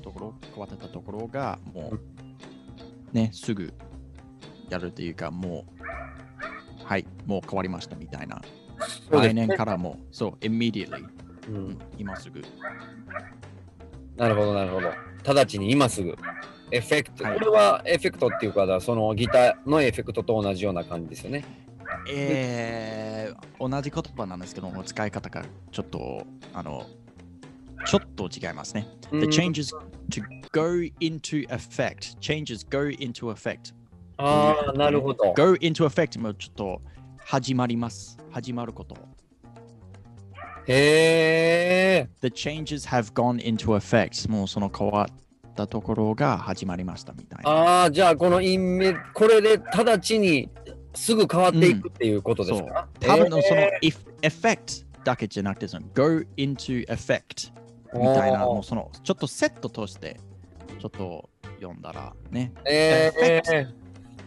[0.03, 3.73] ところ、変わってたところが、もう、ね、すぐ
[4.69, 8.43] やるというか、もう、はい、もう変わりましたみたいな。
[9.11, 11.03] 来年からも、そう、immediately、
[11.49, 12.43] ううんん、今すぐ。
[14.19, 14.93] なるほど、なるほど。
[15.25, 16.15] 直ちに今すぐ。
[16.71, 17.25] エフェクト。
[17.25, 21.60] はいこれはエフェクトっていうか、そのギターのエフェクトと同じような感じですよね。
[22.13, 26.87] えー、同じ言葉なんですけども、使い方がちょっと、あの、
[27.87, 28.87] ちょっと違いますね。
[29.11, 29.75] The うん changes
[30.11, 32.19] to go into effect.
[32.21, 33.75] Changes go into effect.
[34.19, 35.33] ああ、なるほど。
[35.35, 36.83] Go into effect もちょっと
[37.19, 38.19] 始まります。
[38.31, 38.97] 始まること。
[40.67, 42.09] へえ。
[42.21, 44.31] The changes have gone into effect.
[44.31, 47.51] もうその変わったところが始まりましたみたいな。
[47.51, 50.51] ああ、じゃあこのインメ、これで直ちに
[51.01, 57.51] すぐ変わっていくっていうことですか、多分そのえ if effect だけじゃなくて、その go into effect
[57.95, 60.21] ーみたいな、もうそのちょっとセットとして
[60.79, 62.53] ちょっと読んだらね。
[62.67, 63.67] えー、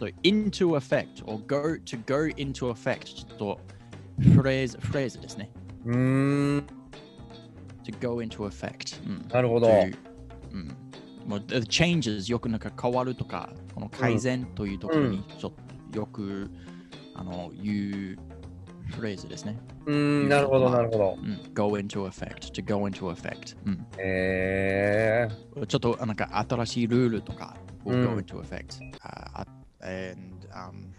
[0.00, 3.60] So, into effect or go to go into effect ちょっと
[4.34, 5.52] フレーズ、フレーズですね。
[5.86, 5.96] うー
[6.56, 6.66] ん、
[7.84, 9.68] to go into effect、うん、なるほど。
[9.68, 9.92] う
[10.52, 10.68] うん、
[11.24, 16.50] もう changes よくなんか変わるとか、この改善というところにちょっとよく、
[17.14, 19.58] あの言うフレーズですね。
[19.86, 21.18] うーん、なるほど、なるほど。
[21.20, 23.86] うん、go into effect, to go into effect、うん。
[23.98, 25.28] え
[25.68, 28.16] ちょっとなんか新しいルールとか will うん。
[28.16, 29.46] go into effect、uh,
[29.80, 30.92] and、um,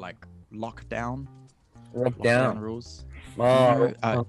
[0.00, 1.26] like lockdown
[1.94, 2.78] lockdown ウン。
[2.78, 3.06] rules
[3.36, 3.96] まあ、うん。
[4.00, 4.24] あ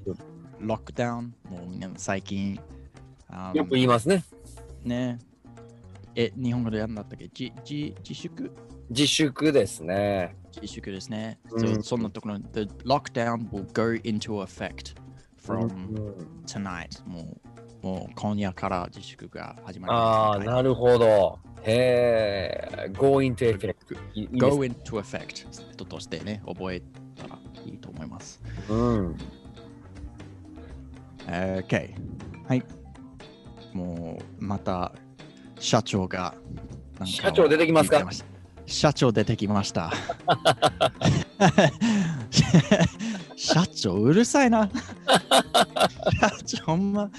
[0.61, 2.59] lockdown もうみんな最近、
[3.29, 4.23] あよく言いますね。
[4.83, 5.19] ね。
[6.15, 7.25] え日本語でやるんだったっけ？
[7.37, 8.51] 自自自粛？
[8.89, 10.35] 自粛ですね。
[10.61, 14.95] 自粛ですね、うんそそんなところ the lockdown will go into effect
[15.49, 17.21] うん from tonight も
[17.83, 21.39] うもう今夜から自粛が始まりああ、ますみたいなるほど。
[21.61, 23.75] へえ、go into effect。
[24.39, 25.45] go into effect
[25.85, 26.81] としてね、覚え
[27.15, 28.41] たらいいと思います。
[28.69, 29.15] うん。
[31.27, 31.93] OK。
[32.47, 32.63] はい。
[33.73, 34.91] もう、また、
[35.59, 36.33] 社長が
[37.03, 38.07] 社長出てきますか？
[38.66, 39.92] 社長出てきました。
[43.36, 44.70] 社長、うるさいな。
[46.20, 47.10] 社長、ほんま、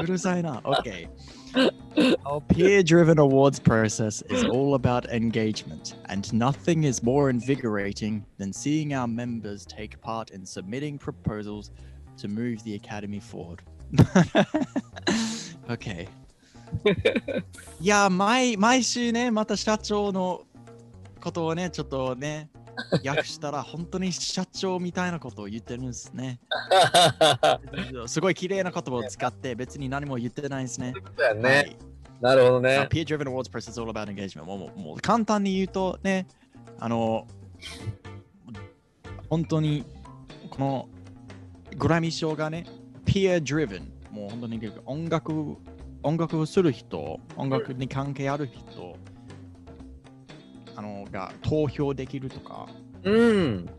[0.00, 0.60] うるさいな。
[0.60, 8.92] OK。Our peer driven awards process is all about engagement, and nothing is more invigorating than seeing
[8.92, 11.70] our members take part in submitting proposals
[12.16, 13.62] to move the academy forward.
[15.70, 16.08] okay.
[17.80, 20.42] いや、毎毎週ね、また社長の
[21.21, 22.49] ことをね、ちょっとね、
[23.05, 26.39] 訳したら本当に社長みたいなことを言ってるんですね。
[28.07, 30.93] すごい綺麗な言葉を使って別に何も言ってないんですね。
[31.35, 31.49] ね。
[31.49, 31.77] はい
[32.21, 32.87] なるほどね。
[32.91, 36.27] peer driven awards process is all about engagement もうもうもう簡単に言うとね、
[36.77, 37.25] あの、
[39.29, 39.85] 本当に
[40.49, 40.89] この
[41.77, 42.65] グラミー賞がね、
[43.05, 45.57] peer driven もう本当に音楽
[46.03, 48.95] 音楽をする人、音楽に関係ある人、
[51.11, 52.67] が投票できるとか、
[53.03, 53.69] うん。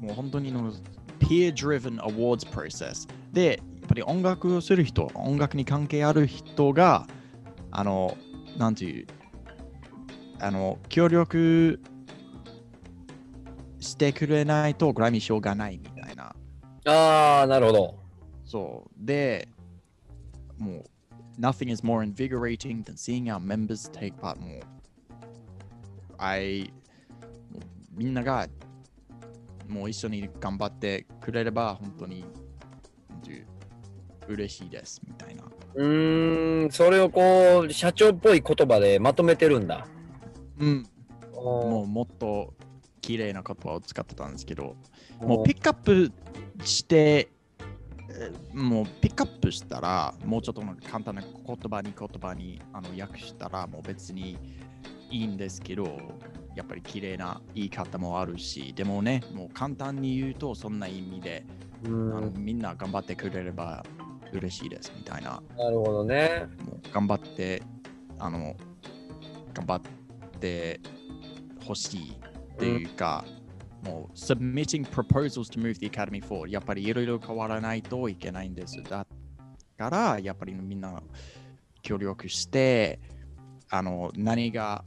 [0.00, 0.72] もう本当にの
[1.20, 7.06] peer driven awards process で、やっぱり音楽をする人、音楽に関係ある人が、
[7.70, 8.16] あの、
[8.56, 9.06] なんていう、
[10.40, 11.80] あの、協力
[13.80, 16.34] してくれないとグラミー賞がないみたいな。
[16.86, 17.94] ああ、なるほど。
[18.44, 19.06] そう。
[19.06, 19.48] で、
[20.56, 20.84] もう、
[21.40, 24.60] nothing is more invigorating than seeing our members take part もう、
[26.18, 26.72] I
[27.98, 28.46] みんなが
[29.66, 32.24] もう一緒に頑張ってくれれば本当に
[34.28, 35.42] 嬉しいですみたいな。
[35.74, 39.86] うーん、それをこう、社長っぽい言葉でまとめてるんだ。
[40.58, 40.86] うん。
[41.34, 42.52] ももうもっと
[43.00, 44.76] 綺麗な言葉を使ってたんですけど、
[45.20, 46.12] もうピックアップ
[46.64, 47.28] して、
[48.10, 54.36] えーもうピックアップしたら、もうちょっと簡単な言葉に言葉にあの訳したら、もう別に
[55.10, 55.84] いいんですけど、
[56.58, 61.46] やっぱり綺麗な言い方もあるし、でもね、もう簡単に言うと、そんな意味で、
[61.84, 61.90] うあ
[62.20, 63.84] のん、みんな頑張ってくれれば
[64.32, 65.40] 嬉しいですみたいな。
[65.56, 66.48] なるほどね。
[66.66, 67.62] もう頑張って、
[68.18, 68.56] あの、
[69.54, 70.80] 頑張って
[71.64, 72.12] ほしい
[72.54, 73.24] っていうか、
[73.84, 78.82] もう submitting proposals to move the academy forward やっぱりいろいろ変わらないといけないんです。
[78.82, 79.06] だ
[79.76, 81.00] から、やっぱりみんな
[81.82, 82.98] 協力して、
[83.70, 84.84] あの、何が、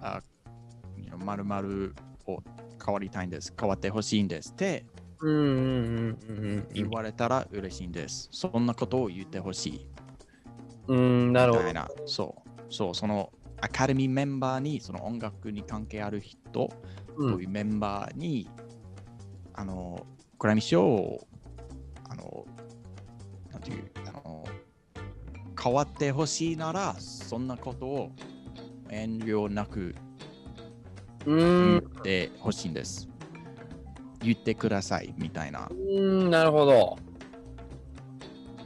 [0.00, 0.22] あ
[1.16, 1.94] まるまる
[2.26, 2.42] を
[2.84, 3.54] 変わりたいんです。
[3.58, 4.84] 変わってほしいんですって
[6.74, 8.28] 言われたら嬉しいんです。
[8.30, 9.88] そんなことを言ってほしい。
[10.88, 11.32] うん。
[11.32, 12.06] なるほど。
[12.06, 12.48] そう。
[12.70, 16.70] そう、そのアカデミーメンバーに、その音楽に関係ある人、
[17.16, 18.48] うんそういうメンバーに、
[19.54, 20.06] あの、
[20.38, 21.26] グラミー賞を、
[22.08, 22.46] あの、
[23.50, 24.44] なんていう、あの、
[25.60, 28.12] 変わってほしいなら、そんなことを
[28.88, 29.94] 遠慮なくう
[31.27, 33.07] 言んってほしいんです。
[34.21, 35.69] 言ってください、みたいな。
[35.69, 36.29] うん。
[36.29, 36.97] なるほど。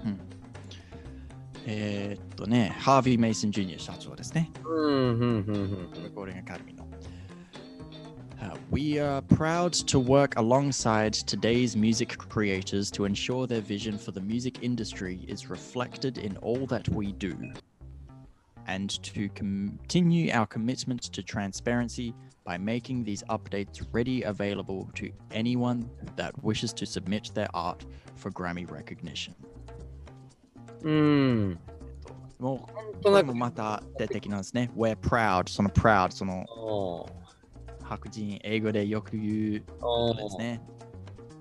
[0.05, 0.19] うん
[1.65, 4.51] えーっとね、ハービー・メイソン・ジュニア社長ですね。
[4.65, 5.89] うんうんうんうん。
[6.13, 6.87] Recording Academy の。
[8.39, 14.21] Uh, we are proud to work alongside today's music creators to ensure their vision for the
[14.21, 17.35] music industry is reflected in all that we do,
[18.67, 22.13] and to continue our commitment to transparency
[22.44, 27.84] by making these updates ready available to anyone that wishes to submit their art
[28.16, 29.34] for Grammy recognition.
[30.82, 31.58] うん。
[32.38, 34.70] もうことれもまた出てきなんですね。
[34.76, 36.44] We're proud, その proud、その
[37.08, 40.60] う白人、英語でよく言うことですんね。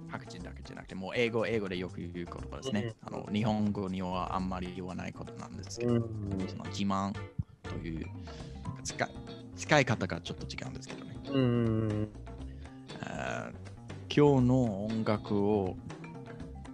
[0.10, 2.94] 白人だけじゃなくて、もう英語、英語でよく言う言葉ですね。
[3.04, 6.02] あの日本語にはあんまり言わないことなんですけど、うん
[6.48, 7.14] その自慢
[7.64, 8.06] という
[8.84, 9.10] 使い
[9.56, 11.16] 使い方がちょっと違うんですけどね。
[11.30, 12.10] うん。
[14.14, 15.78] 今日の音楽を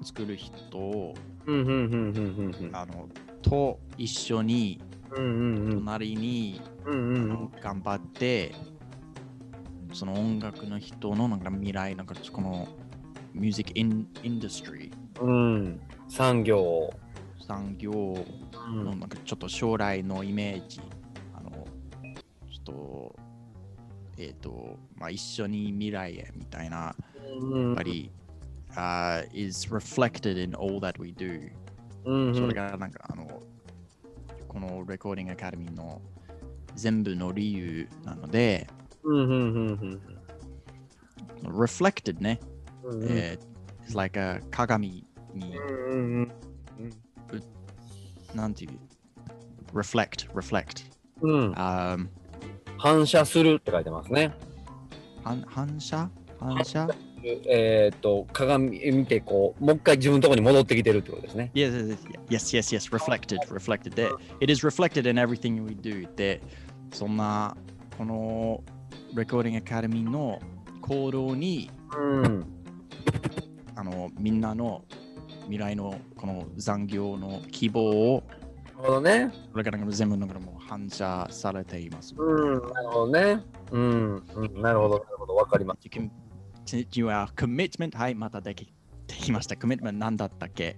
[0.03, 1.13] 作る人を
[1.45, 3.07] うんうんうんうんうんあの
[3.41, 5.79] と一緒にうんうんうん。
[5.79, 8.53] 隣にうんうんあの頑張って、
[9.93, 12.67] その音楽の人のなんか未来、なんかこの
[13.33, 15.79] ミュージックインインダストリー、うん。
[16.09, 16.93] 産業を。
[17.45, 18.83] 産業うん。
[18.85, 20.81] のなんかちょっと将来のイメージ、
[22.71, 23.15] と、
[24.17, 26.95] えっ、と、まあ、一緒に未来へみたいな、や
[27.41, 27.73] うん。
[27.73, 28.11] っぱり、
[28.75, 31.51] あ is reflected in all that we do。
[32.05, 33.41] うんそれがなんかあの、
[34.47, 36.01] このレコーディングアカデミーの
[36.75, 38.67] 全部の理由なので、
[39.03, 40.01] うんうんうんうん
[41.43, 42.39] reflected ね、
[42.83, 46.31] うんえー is like a 鏡に、うんうん
[48.35, 48.71] なんていう
[49.73, 50.85] ？reflect, reflect、
[51.21, 51.53] うん。
[51.55, 51.97] あ
[52.77, 54.33] 反射するって書いてますね。
[55.23, 56.09] 反反射？
[56.39, 56.87] 反射？
[57.23, 61.51] えっ、と鏡見てこうもう一回自分のところに戻ってきてるってことですね。
[61.53, 61.97] Yes,
[62.29, 64.09] yes, yes, yes, reflected, reflected で、
[64.39, 66.41] it is reflected in everything we do で、
[66.93, 67.57] そんな
[67.97, 68.63] この
[69.13, 70.39] レコーディングアカデミーの
[70.81, 72.45] 行動にうん
[73.75, 74.83] あのみんなの
[75.43, 78.23] 未来のこの残業の希望を
[78.77, 79.31] なるほどね。
[79.51, 82.13] これから全部のも反射されています。
[82.17, 83.43] うんなるほどね。
[83.71, 85.79] うん、うん、なるほどなるほどわかります。
[85.85, 86.09] You can
[87.07, 88.71] our commitment はい、またでき
[89.07, 89.55] できました。
[89.55, 90.77] commitment 何だったっけ？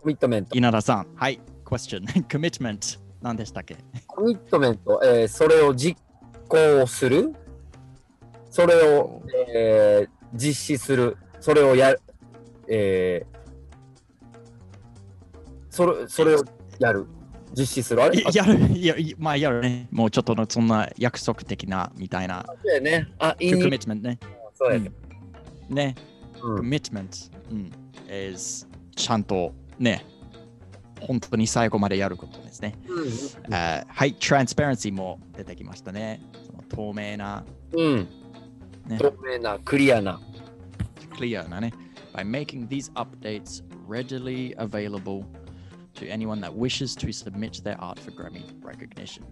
[0.00, 0.56] コミットメント。
[0.56, 1.06] 稲田さん。
[1.14, 2.04] はい、question。
[2.28, 3.76] commitment 何でしたっけ？
[4.06, 6.00] コミットメント、えーそれを実
[6.48, 7.34] 行する？
[8.50, 9.22] それを、
[9.54, 11.16] えー実施する？
[11.40, 12.00] それをやる。
[12.68, 13.36] えー
[15.70, 16.42] それそれを
[16.78, 17.06] やる？
[17.56, 18.02] 実施する？
[18.02, 18.20] あれ？
[18.20, 19.88] いやる、いや、いまあやるね。
[19.90, 22.44] もうちょっとのそんな約束的なみたいな。
[22.46, 23.08] そうやね。
[23.18, 23.64] あ、いいね。
[23.64, 24.18] commitment ね。
[24.54, 24.90] そうやね。
[25.68, 25.94] ね。
[26.42, 26.60] うん。
[26.60, 27.72] commitment、うん、
[28.10, 30.04] is ちゃんとね、
[31.00, 32.74] 本当に最後までやることですね。
[33.50, 36.20] あはい、transparency も出てきましたね。
[36.46, 38.08] その透明な、うん。
[38.86, 40.20] ね、透明な、クリアな。
[41.16, 41.72] クリアなね。
[42.14, 45.24] By making these updates readily available
[45.96, 49.24] to anyone that wishes to submit their art for Grammy recognition.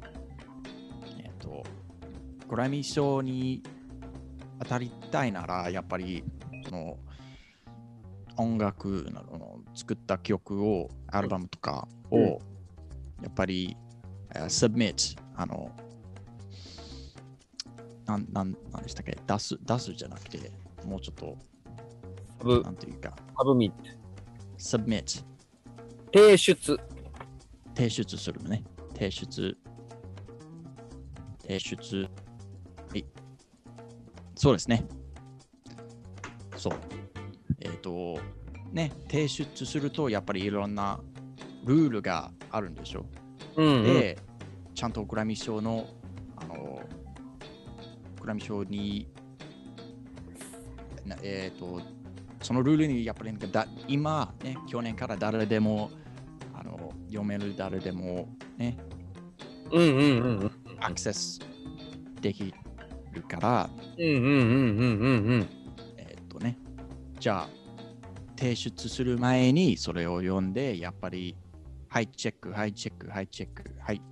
[1.18, 1.62] えっと、
[2.48, 3.62] グラミー賞に
[4.60, 6.24] 当たりたいなら、やっぱり、
[6.64, 6.98] その、
[8.36, 12.24] 音楽などの作った曲を、アルバムとかを、うん。
[12.26, 12.38] や
[13.28, 13.76] っぱり、
[14.34, 15.70] えー submit、あの、
[18.06, 19.16] なん、なん、なんでしたっけ？
[19.26, 20.50] 出す、出すじゃなくて、
[20.84, 23.90] もうちょっと、なんていうか、サブミット。
[24.58, 25.24] submit、
[26.14, 26.78] 提出。
[27.74, 28.62] 提出するのね。
[28.92, 29.56] 提出。
[31.42, 32.08] 提出。
[32.88, 33.04] はい。
[34.36, 34.86] そうですね。
[36.56, 36.74] そう。
[37.58, 38.20] えっ、と、
[38.70, 41.00] ね、提出すると、やっぱりいろんな
[41.64, 43.06] ルールがあるんでしょ。
[43.56, 43.82] うんうん。
[43.82, 44.16] で、
[44.72, 45.88] ちゃんとグラミー賞の、
[46.36, 46.80] あの、
[48.20, 49.08] グラミー賞に、
[51.04, 51.80] なえっ、と、
[52.40, 55.90] そのルールにやっぱりなんかだ今、ね、去年から誰でも
[57.14, 58.76] 読める誰でも、ね、
[59.70, 60.50] うんうんうんうん。
[60.80, 61.38] アクセス
[62.20, 62.52] でき
[63.12, 65.48] るから、うんうんうんうんうんうん。
[65.96, 66.58] えっ、とね、
[67.20, 67.48] じゃあ、
[68.36, 71.36] 提出する前にそれを読んで、やっぱり、
[71.88, 74.02] はい、チェック、はい、チェック、はい、チェック、はい、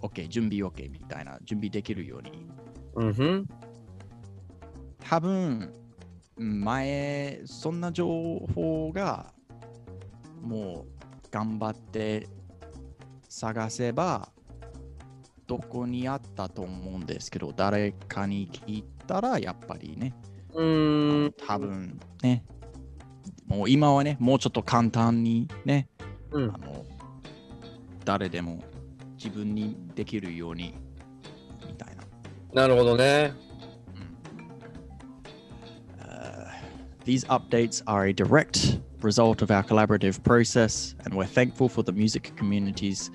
[0.00, 2.46] OK、準備 OK みたいな、準備できるように。
[2.94, 3.48] うんふん。
[5.00, 5.72] 多分、
[6.36, 8.06] 前、そんな情
[8.54, 9.32] 報が、
[10.40, 10.91] もう、
[11.32, 12.28] 頑張って
[13.28, 14.28] 探せば、
[15.46, 20.14] どこにあったと思うんですけど、誰かに聞いたら、やっぱりね、
[20.52, 21.34] うーん。
[21.46, 22.44] 多分ね、
[23.46, 25.88] もう今はね、もうちょっと簡単にね、
[26.30, 26.84] うんあの
[28.04, 28.62] 誰でも
[29.16, 30.74] 自分にできるように
[31.66, 32.02] みたいな。
[32.52, 33.32] なるほどね。
[37.04, 42.32] These updates are a direct result of our collaborative process, and we're thankful for the music
[42.36, 43.10] community's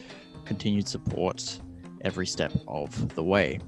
[0.45, 1.59] continued support
[2.03, 3.59] every step of the way.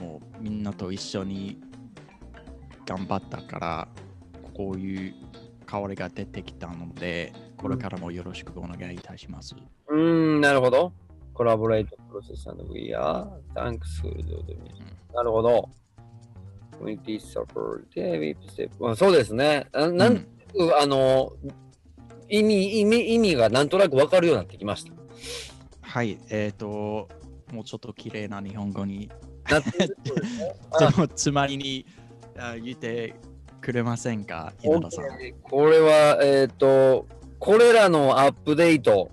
[0.00, 1.58] もうみんなと一緒に
[2.84, 3.88] 頑張ったから、
[4.54, 5.14] こういう
[5.70, 9.54] 変わりが出てきたので、これからもよろしくお願いいたします。
[9.88, 9.98] うー
[10.38, 10.92] ん、なるほど。
[11.32, 14.34] コラボレートプロセス and we are thanks to the
[15.12, 15.68] なるほど。
[16.80, 18.88] Community support で VIP ステップ。
[18.88, 19.66] あそうですね。
[19.72, 21.32] あなんうんあの、
[22.28, 24.92] 意味、意味、意味がなんとなくわかるようになってきました。
[25.82, 27.08] はい、えっ、と、
[27.52, 29.10] もうちょっと綺麗な日本語に
[29.48, 29.88] なってね
[30.72, 31.86] あでもつまりに
[32.36, 33.14] あ言って
[33.60, 35.06] くれませんか、稲田さん。
[35.42, 37.06] これは、えっ、と、
[37.38, 39.10] これらのアップデート、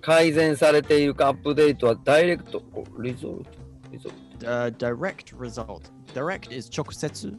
[0.00, 2.62] 改善されているかアップデートはダイレクト、
[3.00, 3.50] リゾルト、
[3.92, 5.90] リゾル Uh, direct result.
[6.14, 7.38] Direct is 直接、ト。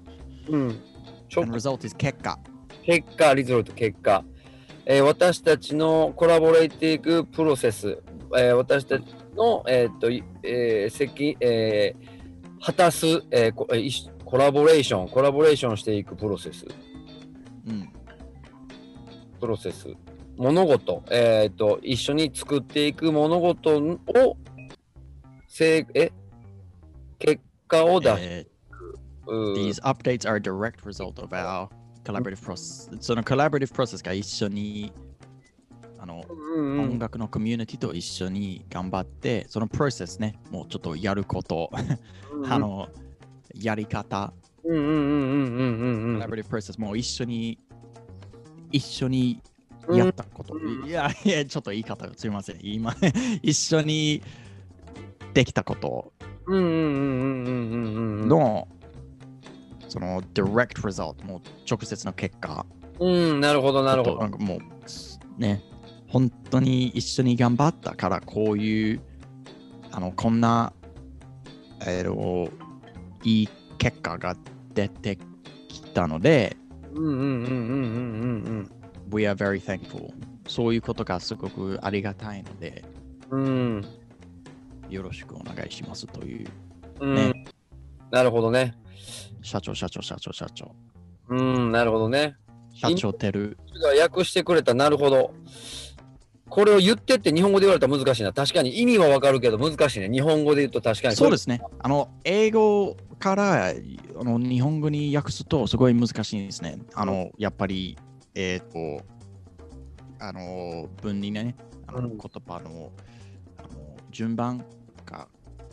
[0.49, 0.79] うん。
[1.41, 2.37] and result is 結果。
[2.83, 4.23] 結果、リゾルト、結果。
[4.85, 8.01] えー私たちのコラボレーティングプロセス、
[8.35, 9.03] えー私たち
[9.35, 16.65] の、えーっといえー責えー果たす、えーこえーいしコラボレーション、コラボレーションしていくプロセス、
[17.67, 17.89] うん。
[19.39, 19.87] プロセス、
[20.37, 24.37] 物事、えーっと一緒に作っていく物事を、
[25.47, 26.11] せえ
[27.21, 28.15] 結果を出す。
[28.19, 28.47] え
[29.27, 31.69] うー these updates are a direct result of our
[32.03, 32.89] collaborative process.
[32.99, 34.91] その collaborative process が一緒に
[35.99, 41.69] あの、うんうん音楽のコミュニティと一緒に頑張って、そのプロセスね、もうちょっとやること、
[42.33, 42.89] うん あの、
[43.53, 47.59] やり方、うんうんうんうんうんうんうん collaborative process もう一緒に、
[48.71, 49.41] 一緒に
[49.89, 50.55] やったこと。
[50.55, 52.59] うんいや、いや、ちょっと言い方がすいません。
[52.63, 52.95] 今、
[53.43, 54.23] 一緒に
[55.35, 56.13] できたこと
[56.47, 58.67] うんうんうんうんうんうんうんの、
[59.87, 62.65] その direct result、もう直接の結果。
[62.99, 64.19] うん、なるほど、なるほど。
[64.19, 65.63] なんかもう、ね、
[66.07, 69.01] 本当に一緒に頑張ったから、こういう、
[69.91, 70.73] あの、こんな、
[71.85, 72.51] えーと、
[73.23, 74.35] いい結果が
[74.73, 75.17] 出て
[75.67, 76.57] きたので、
[76.93, 78.71] うんうんうんうんうんうん
[79.11, 80.13] We are very thankful.
[80.47, 82.83] そういうことがすごくありがたいので、
[83.29, 83.85] うん。
[84.91, 84.95] うん。
[84.95, 86.47] よろしくお願いしますという、
[86.99, 87.45] うんね
[88.11, 88.75] なるほどね。
[89.41, 90.75] 社長、社長、社長、社長。
[91.29, 92.35] うん、なるほどね。
[92.73, 93.57] 社長テル。
[93.99, 95.33] 訳してくれた、なるほど。
[96.49, 98.33] これを言ってって日本語で言われたら難しいな。
[98.33, 100.09] 確かに意味はわかるけど難しいね。
[100.09, 101.15] 日本語で言うと確かに。
[101.15, 101.61] そうですね。
[101.79, 103.73] あの、英語からあ
[104.23, 106.79] の日本語に訳すとすごい難しいですね。
[106.93, 107.97] あの、やっぱり、
[108.35, 109.01] えっ、と、
[110.19, 111.55] あの、文にね、
[111.87, 112.91] あのうん言葉の
[113.57, 113.69] あの
[114.11, 114.65] 順番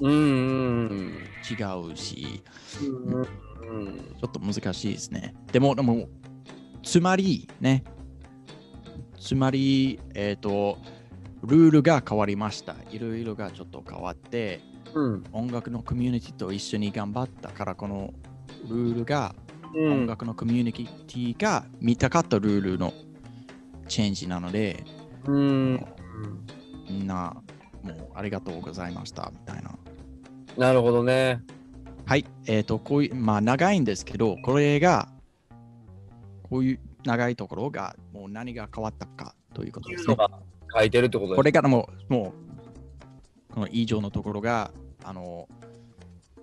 [0.00, 2.42] 違うし、
[2.82, 3.22] うん。
[3.22, 3.28] うん
[4.20, 5.34] ちょっと難しいですね。
[5.52, 6.08] でも、でも、
[6.82, 7.84] つまりね、
[9.18, 10.78] つまり、えっ、と、
[11.42, 12.74] ルールが変わりました。
[12.90, 14.60] いろいろがちょっと変わって、
[14.94, 15.24] うん。
[15.32, 18.14] 音楽のコミュニティと一緒に頑張ったから、この
[18.68, 19.34] ルールが、
[19.74, 19.92] うん。
[20.02, 22.92] 音楽のコミュニティが見たかったルールの
[23.86, 24.84] チェンジなので、
[25.26, 25.84] うん。
[26.88, 27.36] みんな、
[27.82, 29.78] もうありがとうございました、みたいな。
[30.58, 31.40] なるほどね。
[32.04, 35.08] はい、えっ、と、こういう、まあ長いんですけど、これが、
[36.50, 40.16] こういう長いところが、もう何が変わったかということですね。
[40.76, 42.34] 書いてるってことこれからも、も
[43.50, 44.72] う、この以上のところが、
[45.04, 45.48] あの、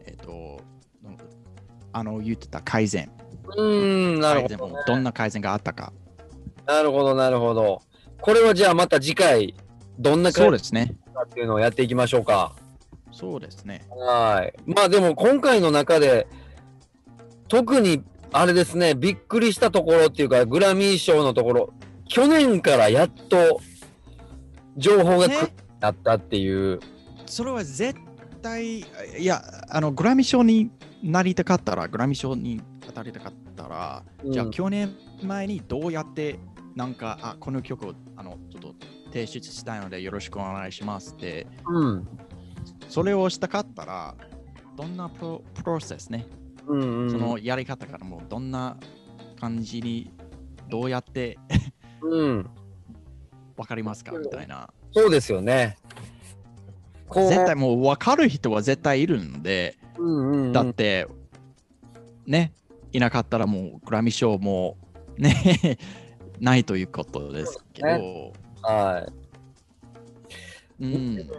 [0.06, 0.62] えっ、と、
[1.92, 3.12] あの、言ってた改善、
[3.58, 5.92] うん、なるほど、改善もどんな改善があったか、
[6.66, 7.82] なるほど、なるほど。
[8.22, 9.56] これはじゃあまた次回、
[10.00, 10.96] どんな感じそうですね。
[11.14, 12.56] かっていうのをやっていきましょうか。
[13.16, 13.88] そうですね。
[13.90, 14.54] はい。
[14.66, 16.28] まあでも今回の中で、
[17.48, 18.04] 特に
[18.34, 21.74] あれですね、びっくりしたところっていうか、グラミー賞のところ、
[22.10, 23.62] 去年からやっと
[24.76, 26.82] 情報がねくなったっていう。
[27.26, 27.98] それは絶
[28.42, 28.86] 対、い
[29.20, 30.70] や、あの、グラミー賞に
[31.02, 34.94] なりたかったら、グラミー賞に当たりたかったら、じゃあうん去年
[35.24, 36.38] 前にどうやって、
[36.76, 38.76] なんか、あ、この曲を、あの、ちょっと
[39.14, 42.08] 提出したいのでよろしくお願いしますって、うん。
[42.90, 44.16] それをしたかったら、
[44.76, 46.28] どんなプロプロセスね、
[46.68, 47.12] うんうん。
[47.12, 48.78] そのやり方からもどんな
[49.40, 50.12] 感じに、
[50.70, 51.38] どうやって
[52.02, 52.50] うん。
[53.58, 54.70] わかりますかみたいな。
[54.94, 55.78] そうですよね。
[57.14, 61.08] 絶対もう分かる人は絶対いるので、うんうんうんだって、
[62.26, 62.54] ね、
[62.92, 64.78] いなかったらもうグラミー賞も
[65.18, 65.78] ね、
[66.40, 69.25] ないということですけど、はい。
[70.80, 71.30] うん、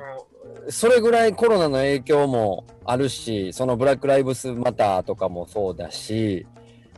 [0.70, 6.46] それぐらいコロナの影響もあるし、そのブラック・ライブスマターとかもそうだし、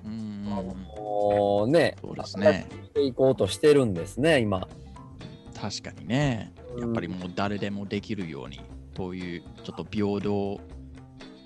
[0.04, 2.66] うん、もうね、そうですね。
[2.84, 4.68] していこうとしてるんですね、今。
[5.60, 8.60] 確かにね、やっぱりもう誰でもできるように
[8.94, 10.60] というちょっと平等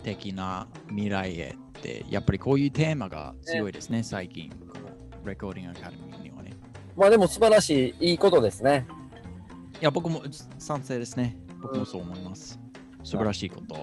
[0.02, 4.50] 的な未来へって、やっぱりこういうテーマが強いですね、最近。
[5.24, 6.52] レコーディングアカデミーにはね。
[6.96, 8.86] まあでも素晴らしい、いいことですね。
[9.82, 10.22] いや、僕も
[10.60, 11.36] 賛成ですね。
[11.60, 12.56] 僕もそう思います。
[13.02, 13.74] 素晴らしいこと。
[13.74, 13.80] は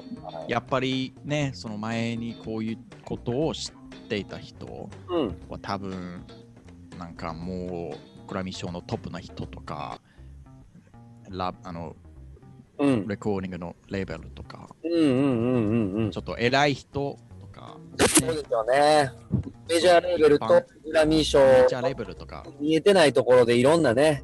[0.47, 5.27] いやっぱりね、その前にこういうことを知っていた人うん。
[5.49, 6.23] は多分、
[6.97, 9.99] なんかもう、グラミー賞のトップな人とか、
[11.29, 11.97] ラあの
[12.77, 13.05] うん。
[13.05, 16.11] レコーディングのレーベルとか、うんうんうんうんうん。
[16.11, 17.75] ちょっと偉い人とか、
[18.07, 19.11] そうですよね。
[19.67, 24.23] メジャーレーベルとグラミー賞、メジャーレーベルとか、見えてないところでいろんなね、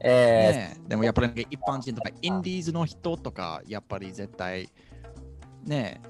[0.00, 4.68] えね、でもやっぱり一般人とか、インディーズの人とか、やっぱり絶対、
[5.64, 6.00] ね、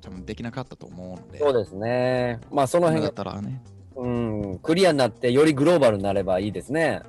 [0.00, 2.40] 多分できなかったと思うのーで、そうですね。
[2.50, 3.62] まあそのだ辺が、ったらね、
[3.96, 7.02] うん、クリアになってよりグローバルになればいいですね。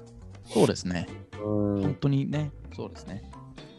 [0.45, 1.07] そうですね、
[1.43, 1.97] うん本。
[2.01, 3.23] 当にね、そうですね。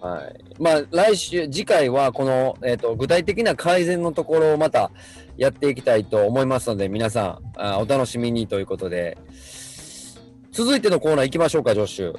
[0.01, 0.45] はい。
[0.59, 4.91] まあ来週、次回はこの、えー、と具体的な改善のところをまた
[5.37, 9.19] やっていきたいと思いますので、皆さんあお楽しみにということで、
[10.53, 12.15] 続いてのコーナー行きましょうか、ジョッシュ。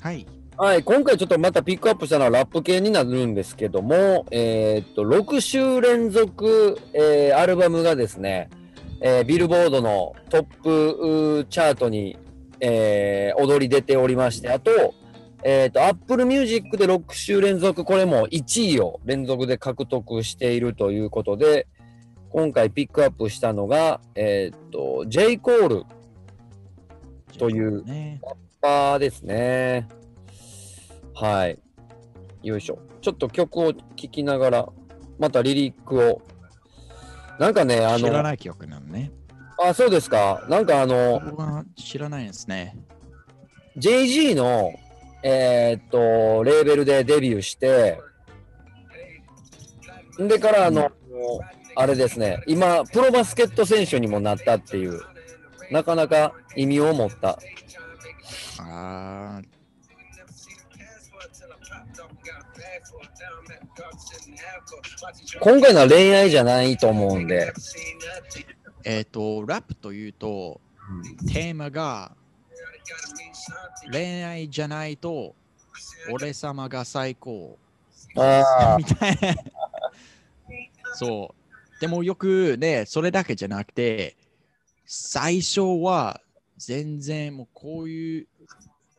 [0.00, 0.26] はい。
[0.58, 8.50] はい、今回ちょっとまたピックアップしたのはラップ系になるんですけども、えーっと、6週連続、えーアルバムがですね、
[9.00, 12.18] えービルボードのトップチャートに、
[12.60, 14.94] えー踊り出ておりまして、あと、
[15.42, 21.66] えーっと、Apple Music で6週連続、これも1位を連続で獲得しているということで、
[22.30, 25.38] 今回ピックアップしたのが、えーっと、J.
[25.38, 25.84] コール
[27.36, 28.20] というね、
[28.60, 29.88] パーですね。
[31.14, 31.58] はい。
[32.42, 32.78] よいしょ。
[33.00, 34.68] ちょっと曲を聴きながら、
[35.18, 36.22] またリリックを。
[37.38, 39.12] なんかね、あの、知らない曲なのね。
[39.64, 40.46] あ、そうですか。
[40.48, 41.20] なんかあの、
[41.76, 42.76] 知らないですね。
[43.76, 44.72] JG の、
[45.22, 48.00] えーっと、レーベルでデビューして、
[50.20, 50.90] んでからあの、
[51.76, 55.00] あれですね、今、プロバスケット選手にもなったっていう、
[55.70, 57.38] なかなか意味を持った。
[58.60, 59.58] あー
[65.40, 67.52] 今回のは恋愛じゃないと思うんで、
[68.84, 70.60] えっ、と、ラップというと、
[71.32, 72.12] テーマが
[73.92, 75.34] 恋愛じゃないと
[76.10, 77.58] 俺様が最高
[78.16, 79.34] あ みたいな。
[80.94, 81.80] そう。
[81.80, 84.16] でもよくね、それだけじゃなくて、
[84.90, 86.18] 最初は
[86.56, 88.26] 全然もうこういう、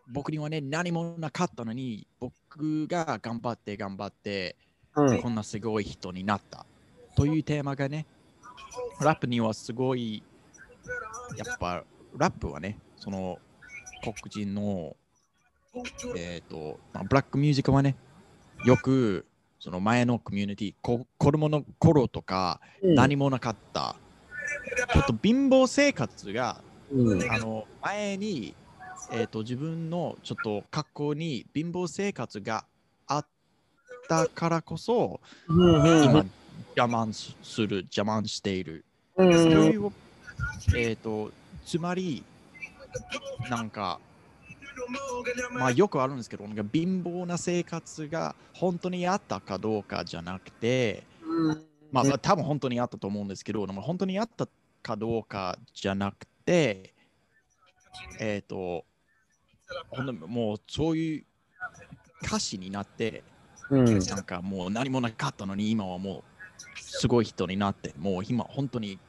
[0.07, 4.55] 僕にはね、何もなかったのに、僕が頑張って頑張って、
[4.93, 6.67] あ、うん、こんなすごい人になった。
[7.15, 8.05] というテーマがね、
[9.01, 10.21] ラップにはすごい、
[11.35, 11.83] やっぱ
[12.15, 13.39] ラップはね、その
[14.03, 14.95] 黒人の、
[16.15, 17.95] えっ、と、まあ、ブラックミュージックはね、
[18.63, 19.25] よく
[19.59, 23.95] その前のコミュニティ、こ子供の頃とかうん何もなかった、
[24.93, 26.61] ちょっと貧乏生活が
[26.91, 27.31] うん。
[27.31, 28.55] あの前に、
[29.11, 32.65] えー、と自分のちょっと格好に貧乏生活が
[33.07, 33.25] あっ
[34.07, 36.03] たからこそ、うんうん。
[36.03, 36.25] 今
[36.75, 39.91] 邪魔する邪魔している、うんそれを
[40.75, 41.31] えー、と
[41.65, 42.23] つまり
[43.49, 43.99] なんか
[45.51, 51.03] まあよくあるんですけどなんか貧乏な生活が本当にあったかどうかじゃなくて
[51.91, 54.47] まあ、まあ多分本当にあったと思うんですけど、本当にあった
[54.81, 56.93] かどうかじゃなくて、
[58.19, 58.85] えっ、と、
[59.89, 61.25] ほんともうそういう
[62.23, 63.23] 歌詞になって、
[63.69, 63.99] うん。
[63.99, 66.23] なんかもう何もなかったのに今はも
[66.75, 68.99] うすごい人になって、もう今本当に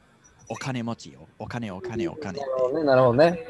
[0.49, 1.27] お金持ちよ。
[1.39, 2.39] お金、お金、お金。
[2.39, 2.83] なるほどね。
[2.83, 3.45] なるほどね。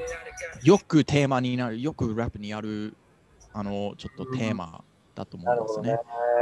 [0.64, 2.96] よくテーマになる、よくラップにある、
[3.54, 4.84] あの、ちょっとテーマ
[5.16, 5.98] だと思なるほどうんですね。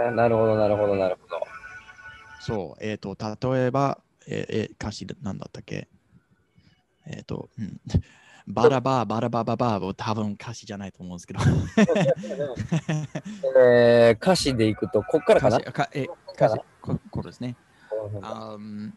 [0.10, 0.16] ね。
[0.16, 1.42] なるほど、なるほど、なるほど。
[2.42, 4.00] そう、えっ、と、例えば、
[4.32, 5.88] えーえー歌詞なんだったっけ？
[7.08, 7.80] えっ、と、うん、
[8.48, 11.40] バラバー、バラバババーは多分歌詞じゃないと思うんですけど。
[13.60, 15.58] えー、歌詞でいくと、こっからかな？
[15.58, 17.56] 歌詞かえ歌詞ここれですね。
[18.22, 18.94] Um,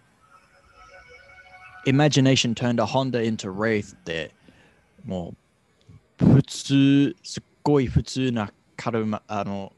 [1.87, 4.35] Imagination turned a Honda into Wraith って、
[5.05, 5.35] も
[6.21, 9.73] う、普通、すっごい普通な車あの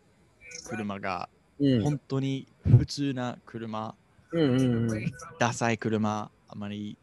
[0.68, 1.28] 車が、
[1.58, 1.82] うん。
[1.82, 2.46] 本当に
[2.78, 3.94] 普通な車、
[4.34, 5.12] うんうんうん。
[5.38, 6.98] ダサい車、あまり、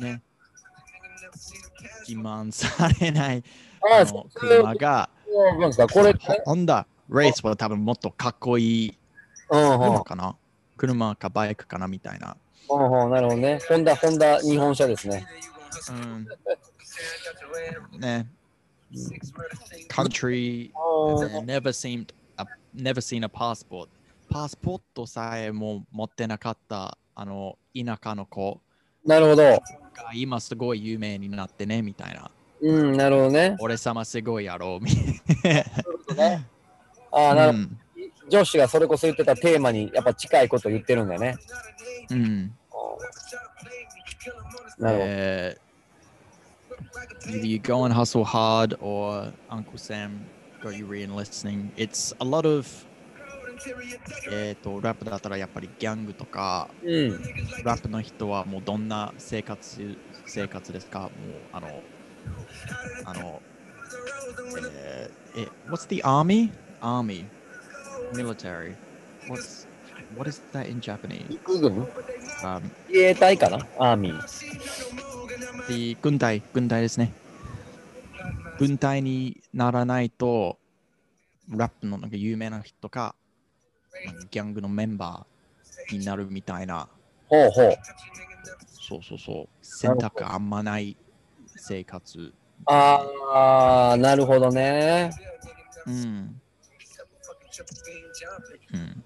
[0.00, 0.22] ね、
[2.06, 3.44] 自慢されない
[4.34, 5.10] 車が、
[5.58, 8.98] なんか、これ、ホンダ、レースは多分もっとかっこいい
[9.48, 10.36] 車かな？
[10.76, 12.36] 車かバイクかなみたいな。
[13.08, 13.58] なるほどね。
[13.68, 15.26] ホンダ、ホンダ、日本車ですね。
[17.92, 18.26] うん、ね。
[19.90, 20.78] country あ
[21.44, 23.88] never seemed a, never seen a passport
[24.28, 28.60] パスポートさえも持ってなかったあの田舎の子
[29.04, 29.42] なるほど。
[29.42, 29.60] が
[30.14, 33.56] 今すごい有名になってねみたいなうん、なるほどね。
[33.60, 34.90] 俺様すごいやろうみ
[37.10, 37.58] ああ、なるほど。
[37.58, 37.78] うん
[38.28, 41.36] 女子がそれこそ言ってたテーマにやっぱ近いこと言ってるんだよね。
[42.10, 42.52] うん
[44.78, 45.04] なるほど。
[45.06, 45.68] えー
[47.30, 50.26] Either you go and hustle hard or Uncle Sam
[50.62, 51.70] got you re-enlisting.
[51.76, 52.66] It's a lot of
[54.30, 57.22] えっと、ラップだったらやっぱりギャングとか、うん。
[57.64, 59.96] ラップの人はもうどんな生活
[60.26, 61.00] 生活ですか？
[61.00, 61.10] もう
[61.52, 61.82] あの、
[63.04, 63.42] あの、
[64.72, 66.50] えー、え、What's the army?
[66.80, 67.24] Army.
[68.12, 68.74] Military.
[69.28, 69.66] What's,
[70.16, 71.26] what is that in Japanese?
[71.28, 71.86] 陸軍
[72.42, 73.58] ？Um, 自衛隊かな？
[73.78, 75.68] アーミー。
[75.68, 77.12] the 軍隊、軍隊ですね。
[78.58, 80.58] 軍隊にならないと、
[81.50, 83.14] ラップのなんか有名な人か
[84.30, 86.88] ギャングのメンバーになるみたいな、
[87.28, 87.76] ほうほう。
[88.88, 90.96] そうそうそう、選択あんまない
[91.56, 92.32] 生活。
[92.66, 95.10] ああ、なるほどね。
[95.86, 96.40] うん。
[98.72, 99.04] うん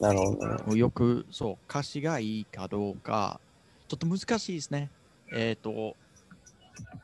[0.00, 0.78] なるほどね。
[0.78, 3.40] よく、そう、歌詞がいいかどうか、
[3.88, 4.90] ちょっと難しいですね。
[5.32, 5.96] えっ、と、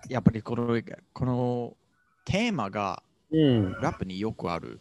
[0.08, 0.82] やっぱりこの
[1.12, 1.76] この
[2.24, 3.72] テーマがうん。
[3.80, 4.80] ラップによくある。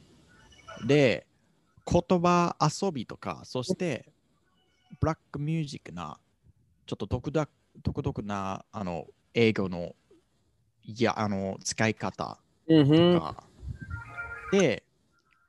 [0.85, 1.27] で、
[1.89, 4.11] 言葉遊びとか、そして、
[4.99, 6.19] ブラックミュージックな、
[6.85, 7.51] ちょっと独特
[7.83, 9.95] 独特なあの英語の
[10.83, 13.13] いやあの使い方うんふん。
[13.13, 13.43] が、
[14.51, 14.83] で、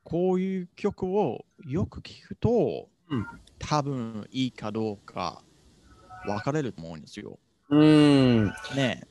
[0.05, 3.27] こういう曲をよく聞くと、うん
[3.61, 5.43] 多分いいかどうか
[6.25, 7.41] 分かれると思うんですよ。
[7.71, 8.47] うん。
[8.77, 9.03] ね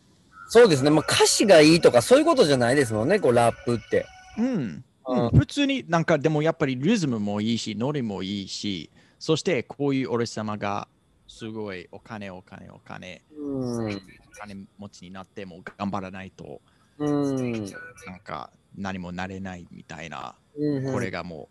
[0.47, 0.89] そうですね。
[0.89, 4.05] まあ、歌詞がいいとかそういうことじゃないですもんね、こうラップって。
[4.37, 8.89] うん、うん普通になんかでもやっぱりリズムもいいし、ノリもいいし、
[9.19, 10.87] そしてこういう俺様が
[11.27, 13.87] すごいお金お金お金、うん。
[13.87, 13.99] お
[14.31, 16.61] 金持ちになっても頑張らないと
[16.99, 17.65] うん。
[18.05, 21.49] なんか何もなれないみたいな、うんこれがも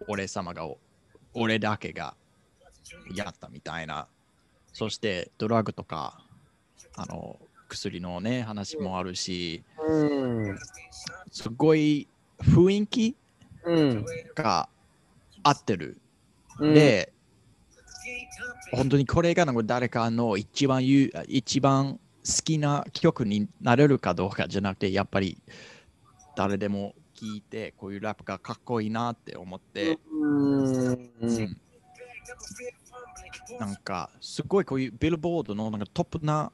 [0.00, 0.68] う俺様が
[1.34, 2.14] 俺だけが
[3.14, 4.06] やったみたいな。
[4.72, 6.20] そしてドラッグとか
[6.96, 7.38] あの
[7.68, 10.58] 薬のね話もあるし、うん。
[11.30, 12.08] すごい
[12.42, 13.16] 雰囲気
[13.64, 14.04] うん。
[14.34, 14.68] が
[15.42, 16.00] 合ってる。
[16.60, 17.12] うん、で、
[18.72, 25.38] 本当にこれがなんか誰かの一番言う一番好きな曲になれるかどうかじゃなくて、やっぱり
[26.36, 30.62] 誰でも聞いて、こういうラップがかっこいいなって思って、うん。
[30.62, 31.56] ううんん
[33.58, 36.52] なんかすごいこういうビルボードのなんかトップな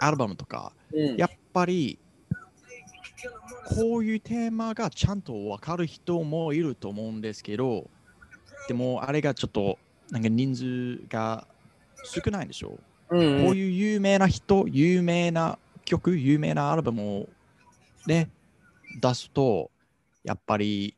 [0.00, 1.16] アルバムとか、うん。
[1.16, 1.98] やっぱり
[3.64, 7.88] こういうテーマがちゃんと分かる人もいると思うんですけど、
[8.68, 9.78] でもあれがちょっと
[10.10, 11.46] なんか人数が
[12.04, 12.78] 少ないでしょ。
[13.10, 13.44] うん。
[13.44, 17.28] こういう有名な人、有名な曲、有名なアルバムを
[18.06, 18.28] ね、
[19.00, 19.70] 出すと、
[20.24, 20.94] やっぱり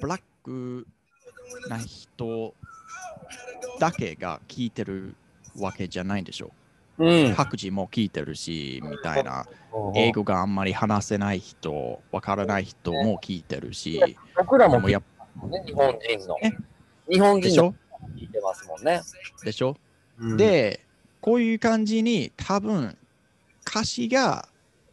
[0.00, 0.86] ブラック
[1.68, 2.54] な人
[3.78, 5.14] だけが聴いてる
[5.58, 6.46] わけじゃないんでしょ。
[6.46, 6.63] う
[6.98, 7.34] ん。
[7.34, 9.46] 各自も聴いてるし、みたいな。
[9.96, 15.02] 英語があんまり話せない人、わからない人も聞いてるし、僕らもでもやっ
[15.48, 16.52] ね、日本人のえ？
[17.10, 17.74] 日本でしょ？
[17.98, 19.02] 人の聞いてますもんね。
[19.42, 19.76] でしょ、
[20.20, 20.86] うん、で、
[21.20, 22.96] こういう感じに多分
[23.66, 24.48] 歌詞が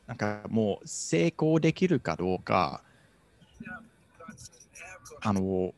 [0.08, 2.82] なんかもう成功できるかどうか、
[5.22, 5.76] あの、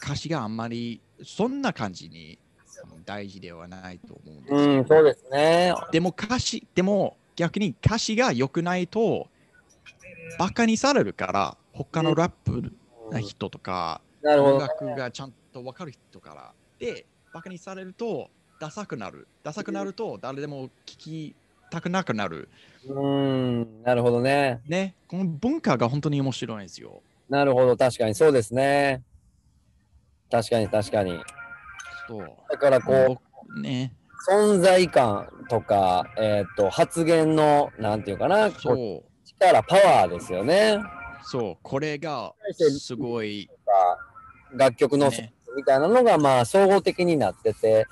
[0.00, 2.38] 歌詞があんまりそんな感じに
[3.04, 5.74] 大事ではないと思うんですようん、そうですね。
[5.92, 9.28] でも歌詞、でも逆に歌詞が良くないと、
[10.38, 12.72] バカにされるから、他のラップ
[13.10, 14.58] な人とか、音なるほど。
[14.60, 18.30] 楽がちゃんと分かる人から、で、バカにされると、
[18.60, 19.26] ダサくなる。
[19.42, 21.34] ダサくなると、誰でも聞き
[21.70, 22.48] たくなくなる。
[22.88, 24.60] うん、なるほどね。
[24.66, 27.02] ね、この文化が本当に面白いんですよ。
[27.28, 29.02] なるほど、確かにそうですね。
[30.30, 31.18] 確かに確かに。
[32.08, 32.36] そう。
[32.50, 33.94] だからこ僕ね、
[34.28, 40.78] う、存在感とか、えっ、と、発言の、なんていうかな、こうそう、力、パワーですよね。
[41.22, 43.48] そう、これがすごい、
[44.52, 47.86] 楽曲のね、みたいなのが、まあ、総合的になってて、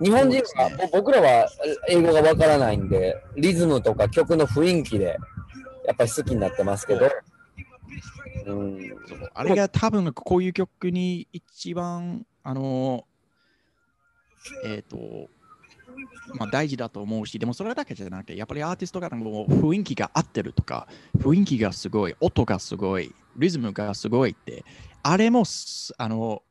[0.00, 0.88] 日本人は、ね。
[0.92, 1.48] ぼ僕らは
[1.88, 5.18] 英語がわからないんで、リズムとか曲の雰囲気で、
[5.86, 7.10] やっぱり好きになってますけど、
[8.46, 8.52] う。
[8.52, 8.96] ん、
[9.34, 13.04] あれが多分こういう曲に一番、あの、
[14.64, 15.28] えっ、と、
[16.38, 20.88] まあ大事だと思うし、でもそれだけじゃなくて、やっぱりアーティストがもう雰囲気が合ってるとか、
[21.18, 24.64] 雰囲気がすごい、音がすごい、リズムがすごいって、
[25.02, 26.42] あれもす、あの、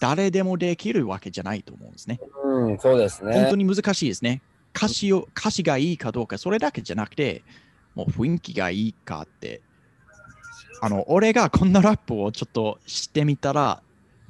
[0.00, 2.20] 誰でもできるわけじゃないと思うんですね。
[2.44, 3.34] うん、そうですね。
[3.34, 4.42] 本当に難しいですね。
[4.74, 7.44] 歌詞を歌詞がいいかどうか、それだけじゃなくて、
[7.94, 9.62] もう雰囲気がいいかって。
[10.82, 13.82] あの、俺がこんなラップをちょっとしてみたら、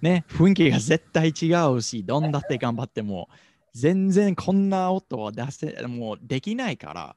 [0.03, 3.28] ね、雰囲気が絶対違うし、どんだって頑張っても、
[3.74, 7.16] 全然こんな音は出せ、もうできないから、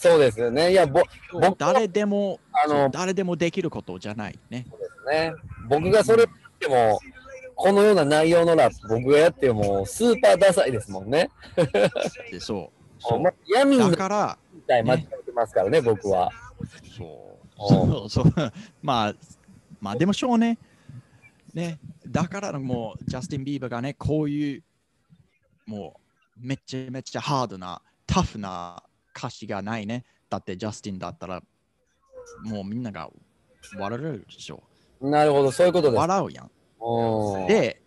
[0.00, 0.72] そうですよね。
[0.72, 1.02] いや、ぼ
[1.58, 4.66] 誰でも、あのそう誰でもできることじゃないね。
[5.10, 5.32] ね、
[5.68, 6.28] 僕がそれ言っ
[6.58, 7.00] ても、
[7.56, 11.30] このような内容のラップ、僕がやっても、スーパーダサいですもんね。
[12.30, 12.78] でそう。
[13.00, 16.30] そうま闇のだから、みたい間違ってますからね、僕は。
[16.96, 17.28] そう。
[17.56, 18.52] おそうそう。
[18.82, 19.14] まあ、
[19.80, 20.58] まあでもしょうね。
[21.58, 21.80] ね。
[22.06, 24.62] だからもう、ジャスティン・ビーバーがね、こういう、
[25.66, 26.00] も
[26.36, 28.82] う、めっちゃめっちゃハードな、タフな
[29.14, 30.04] 歌詞がないね。
[30.30, 31.42] だって、ジャスティンだったら、
[32.44, 33.10] もうみんなが
[33.76, 34.62] 笑えるでしょ。
[35.00, 35.98] なるほど、そういうことです。
[35.98, 36.50] 笑うやん。
[37.48, 37.82] で、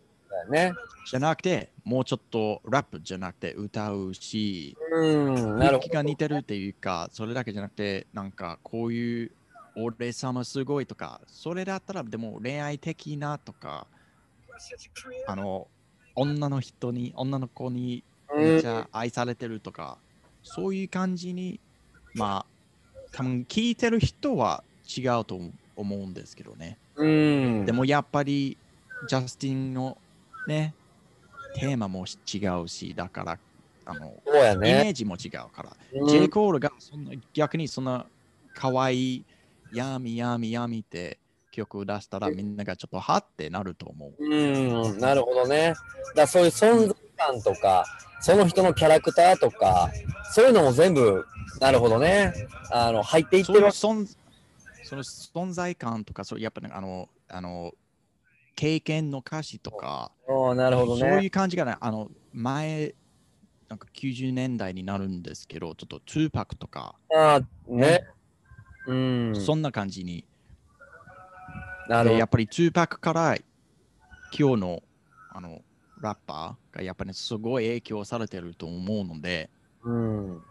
[0.49, 0.73] ね。
[1.09, 9.31] じゃなくて、もうちょっとラップじゃなくて歌うし、うん、なるほ雰囲気が似てるっていうか、それだけじゃなくて、なんかこういう
[9.75, 13.87] 俺様すごいとか、それだったらでも恋愛的なとか、
[15.27, 15.67] あの、
[16.15, 18.35] 女の人に、女の子にど。
[18.37, 19.97] めっちゃ愛されてるとか、
[20.43, 21.59] そういう感じに、
[22.15, 24.63] まあ、多分聞いてる人は
[24.97, 25.39] 違うと
[25.75, 26.77] 思うんですけどね。
[26.95, 27.65] うん。
[27.65, 28.57] でもやっぱり、
[29.07, 29.97] ジャスティンの
[30.47, 30.73] ね、
[31.55, 33.39] テーマも違うし、だから、
[33.85, 34.89] あの、そうやイメね。
[34.89, 35.75] ージも違うから。
[35.93, 36.29] うん J.
[36.29, 38.05] コールがそんな逆にそんな
[38.53, 39.25] 可愛い
[39.73, 41.19] 闇闇闇って
[41.51, 44.23] 曲を出したらみんながちょっとはってなると思う。
[44.23, 45.73] うん、なるほどね。
[46.15, 47.85] だそういう存在感とか、
[48.21, 49.89] その人のキャラクターとか、
[50.33, 51.25] そういうのも全部、
[51.59, 52.33] なるほどね。
[52.71, 53.59] あの、入っていってる。
[53.67, 54.07] 存
[54.83, 57.71] その存在感とか、そうやっぱ、ね、あの、あの、
[58.55, 61.27] 経験の歌詞とか、おーなるほどそういね。
[61.27, 62.93] う感じがね、あの、前、
[63.69, 68.05] なんか90年代になるんですけど、ちょっと2パックとか、あーね。
[68.87, 69.35] うん。
[69.35, 70.25] そんな感じに
[71.87, 72.29] なるほどでやっ。
[72.29, 73.37] ぱり2パックから
[74.37, 74.83] 今日の
[75.33, 75.61] あの
[76.01, 79.49] ラッパーがやっぱりすごい影響されてると思うので、
[79.83, 80.41] うん。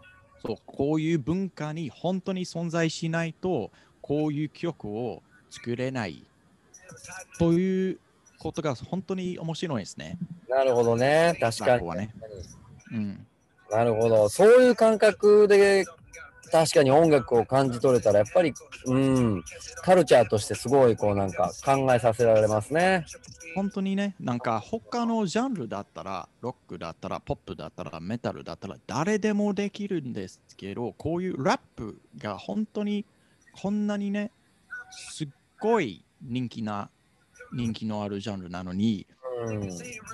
[0.45, 3.71] そうこういう文化に本当に存在しないと、
[4.01, 6.23] こういう曲を作れない
[7.37, 7.99] という
[8.39, 10.17] ことが本当に面白いですね。
[10.49, 11.37] なるほどね。
[11.39, 11.89] 確かに。
[11.95, 12.13] ね。
[12.91, 13.27] うん。
[13.69, 14.29] なるほど。
[14.29, 15.85] そういう感覚で、
[16.51, 18.53] 確かに音楽を感じ取れたら、やっぱり、
[18.85, 19.43] うん、
[19.83, 23.05] カルチャーとしてすごい、こう、なんか考えさせられますね。
[23.55, 33.05] 本当にね、なんか他のジャンルだったら、ロックだったら、ポップだったら、メタルだったら、誰でもできるんですけど、こういうラップが本当に
[33.53, 34.31] こんなにね、
[34.91, 35.27] すっ
[35.59, 36.89] ごい人気な、
[37.53, 39.05] 人気のあるジャンルなのに、
[39.45, 39.69] うん。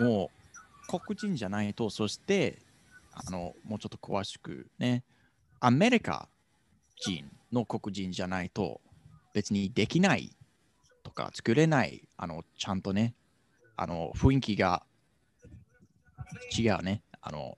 [0.06, 0.32] も
[0.94, 2.60] う黒人じゃないと、そして、
[3.14, 5.04] あの、もうちょっと詳しくね、
[5.60, 6.28] アメリカ
[6.98, 8.82] 人の黒人じゃないと、
[9.34, 10.36] 別にできない
[11.04, 13.14] とか作れない、あの、ちゃんとね、
[13.76, 14.84] あの、雰囲気が
[16.58, 17.02] 違うね。
[17.22, 17.58] あの、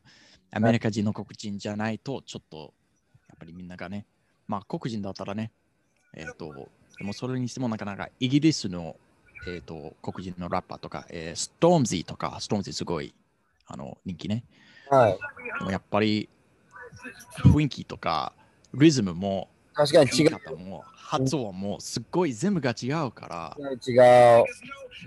[0.51, 2.73] アメリカ人の黒人じゃないと、ちょっと、
[3.27, 4.05] やっぱりみんながね、
[4.47, 5.51] まあ、黒人だったらね、
[6.15, 8.95] えっ、と、でもそれにしてもなかなかイギリスの、
[9.47, 13.13] えっ、と、黒人のラッパーとか、えー、ストームズィとか、ストームズィすごい、
[13.67, 14.43] あの、人気ね。
[14.89, 15.19] はい。
[15.59, 16.27] でもやっぱり、
[17.37, 18.33] 雰囲気とか、
[18.73, 23.93] リズムも、確かに違う方も、発音も、すっごい全部が違うから、違
[24.39, 24.45] う。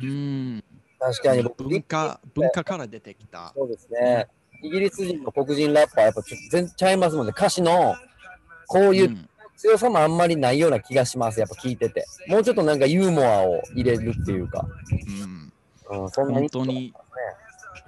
[0.02, 0.64] うん、
[0.98, 3.52] 確かに僕、文化、文化から出てきた。
[3.54, 4.28] そうですね。
[4.62, 7.32] イギリス人の黒人ラッパーはやっぱちょっと全然ちゃいますもんね。
[7.36, 7.96] 歌詞の
[8.68, 9.28] こういううん
[9.62, 11.38] 強さもあんまりないような気がします。
[11.38, 12.04] やっぱ聞いてて。
[12.26, 14.66] もうちょっとなんかユーモアを入れるっていうか。
[15.90, 16.92] うんうん、そんな本当に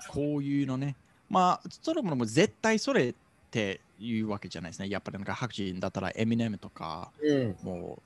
[0.08, 0.94] こういうのね、
[1.28, 3.14] まあ、それも絶対それ
[3.54, 4.88] っていうわけじゃないですね。
[4.88, 7.56] やっぱりなんか白人だったらエミネムとかうん。
[7.62, 8.02] も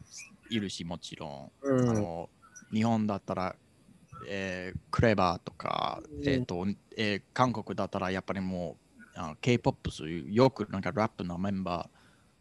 [0.50, 1.50] ういるし、もちろん。
[1.62, 1.88] うん。
[1.88, 2.28] あの
[2.70, 3.56] 日本だったら、
[4.26, 6.66] えークレバーとか、うんえーと
[6.98, 11.88] えー韓国だったらやっぱりもうあ K-POP そういうよくなんかラップのメンバ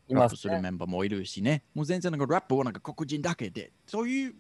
[0.10, 0.62] ー、ラップするね。
[0.64, 4.36] メンバーもいるしね、もう全然なんかラップはなんか黒人だけで、そういう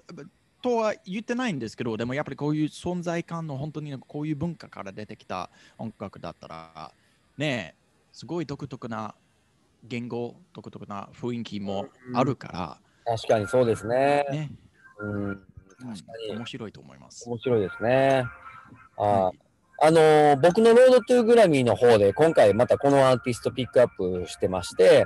[0.62, 6.92] とは言ってないんですけど、でもやっぱりこういう存在感の本当にこういう文化から出てきた音楽だったら、
[7.38, 7.87] ねえ、
[8.18, 9.14] すごい独特な
[9.84, 14.34] 言語、独特な雰囲気もあるか確かにそうですねら、。
[14.34, 14.52] ね、
[14.98, 15.26] うん。
[15.26, 15.42] うん
[15.80, 17.30] 確かに面白いと思います。
[17.30, 18.26] 面白いですね。
[18.98, 19.40] あーはい
[19.84, 25.06] あのー僕のロードトゥーグラミーの方で今回またこのアーティストピックアップしてまして、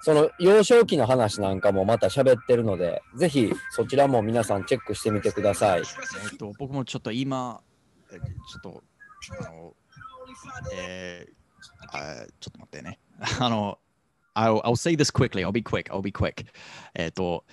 [0.00, 5.82] その幼少期の話なんかもまた喋ってるので、ぜひそちらも皆さんチェックしてみてください。
[6.32, 7.60] えっと、僕もちょっと今、
[8.12, 8.82] えちょっと、
[9.38, 9.74] あの、
[10.74, 11.39] えー
[11.92, 12.98] あちょっと待ってね。
[13.40, 13.78] あの、
[14.34, 15.46] I'll, I'll say this quickly.
[15.46, 15.90] I'll be quick.
[15.90, 16.46] I'll be quick.
[16.94, 17.44] えっと、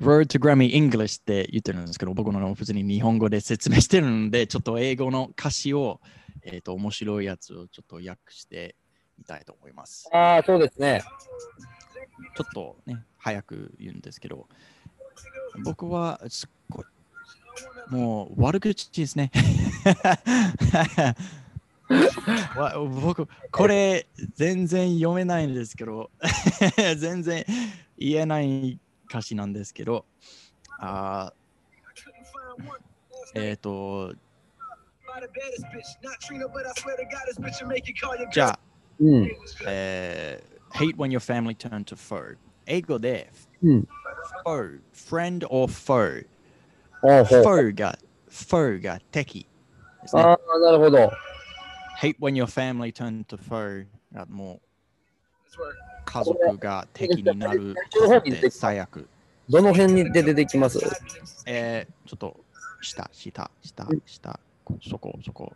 [0.00, 6.00] Road to Grammy English って言ってるんですけど、僕の普通に日本語で説明してるので、 ちょっと英語の歌詞を、
[6.42, 8.76] えっと、面白いやつをちょっと訳して
[9.18, 10.08] みたいと思います。
[10.12, 11.02] ああ、そうですね。
[12.36, 14.48] ちょっとね、早く言うんですけど、
[15.64, 16.84] 僕はすっごい、
[17.90, 19.30] もう悪口ですね。
[22.56, 26.10] わ僕、これ全然読めないんですけど、
[26.96, 27.44] 全然
[27.98, 28.78] 言えない
[29.08, 30.04] 歌詞なんですけど、
[30.78, 34.12] あーえっ、と、
[38.32, 38.58] じゃあ、
[39.00, 39.30] うん。
[39.66, 42.36] えー hate when your family turn to foe。
[42.66, 43.30] 英語で、
[43.62, 43.88] うん。
[44.44, 46.26] foe、friend or foe。
[47.02, 47.96] foe が、
[48.28, 49.46] foe が敵
[50.12, 50.22] ね。
[50.22, 51.10] ああ、なるほど。
[51.96, 54.60] Hate when your family turn to foe がもう
[56.04, 57.74] 家族が敵になる
[58.18, 59.08] って最悪。
[59.48, 60.78] どの辺にで出てきます
[61.46, 62.40] えー、ちょっと
[62.80, 65.52] 下、下、下、下、こそこ、そこ。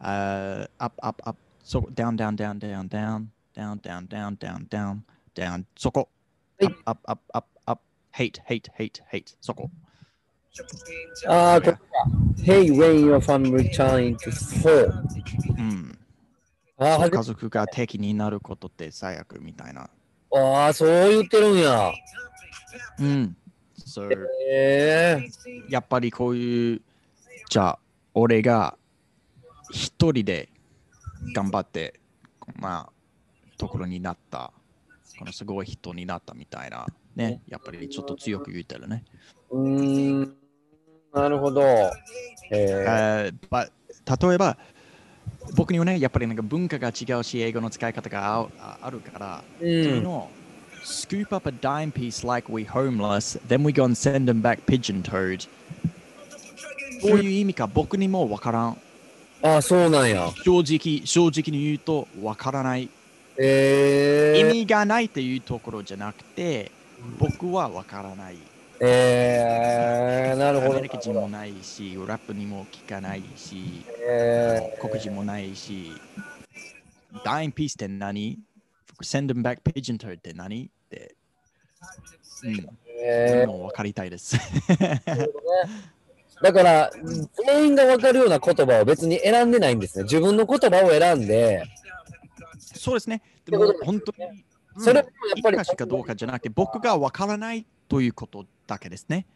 [0.00, 5.00] あー up, up, up, そこ、down, down, down, down, down, down, down, down, down, down,
[5.34, 6.08] down, そこ。
[6.60, 9.70] はい up, up, up, up, up, hate, hate, hate, hate, そこ。
[11.26, 11.80] ああ、これか。
[12.44, 14.92] Hey, when your family turn to four.
[15.58, 15.98] うん。
[16.76, 19.88] あ家族が敵になることって最悪みたいな。
[20.32, 21.92] ああ、そう言ってるんや。
[23.00, 23.36] うん。
[23.84, 24.10] そう。
[24.48, 25.28] ええ
[25.68, 26.82] やっぱりこういう、
[27.48, 27.78] じゃあ、
[28.12, 28.76] 俺が
[29.70, 30.48] 一人で
[31.34, 32.00] 頑張って、
[32.56, 32.92] まあ、
[33.56, 34.52] ところになった、
[35.18, 36.86] このすごい人になったみたいな、
[37.16, 39.04] ね、やっぱりちょっと強く言ってるね。
[39.50, 40.43] うーん。
[41.14, 41.62] なるほど。
[41.62, 41.92] え
[42.50, 43.68] えーば
[44.06, 44.58] 例えば、
[45.54, 50.28] 僕にはね、やっぱりなんか文化が違うし、英語の使い方があああるから、うんのを
[50.84, 54.58] scoop up a dime piece like we homeless, then we go and send them back
[54.66, 55.48] pigeon-toed.
[57.02, 58.76] どういう意味か僕にもわからん。
[59.42, 60.30] ああ、そうなんや。
[60.44, 62.88] 正直、正直に言うとわからない。
[63.38, 66.70] ええ意味がないっていうところじゃなくて、
[67.18, 68.36] 僕はわからない。
[68.80, 69.40] え
[70.00, 70.03] え
[70.84, 70.88] なるほど。
[70.88, 75.92] アメリカ人もないし、ラップにも聞かないし、え黒人もないし、
[77.24, 78.38] ダインピースって何
[79.02, 80.66] ?Send them back pigeon toed って何？
[80.66, 81.14] って、
[82.44, 82.68] うん、ー
[83.02, 84.36] えもう分かりたいです。
[84.36, 85.00] ー
[86.42, 86.90] だから、
[87.46, 90.04] 全員が分かるような言葉を別に選んでないんですね。
[90.04, 91.64] 自分の言葉を選んで、
[92.58, 93.22] そうですね。
[93.46, 94.44] でも本当に、うん
[94.78, 95.04] それもや
[95.38, 99.26] っぱりいい歌詞かどうかじゃなくて、僕が分からないということだけですね。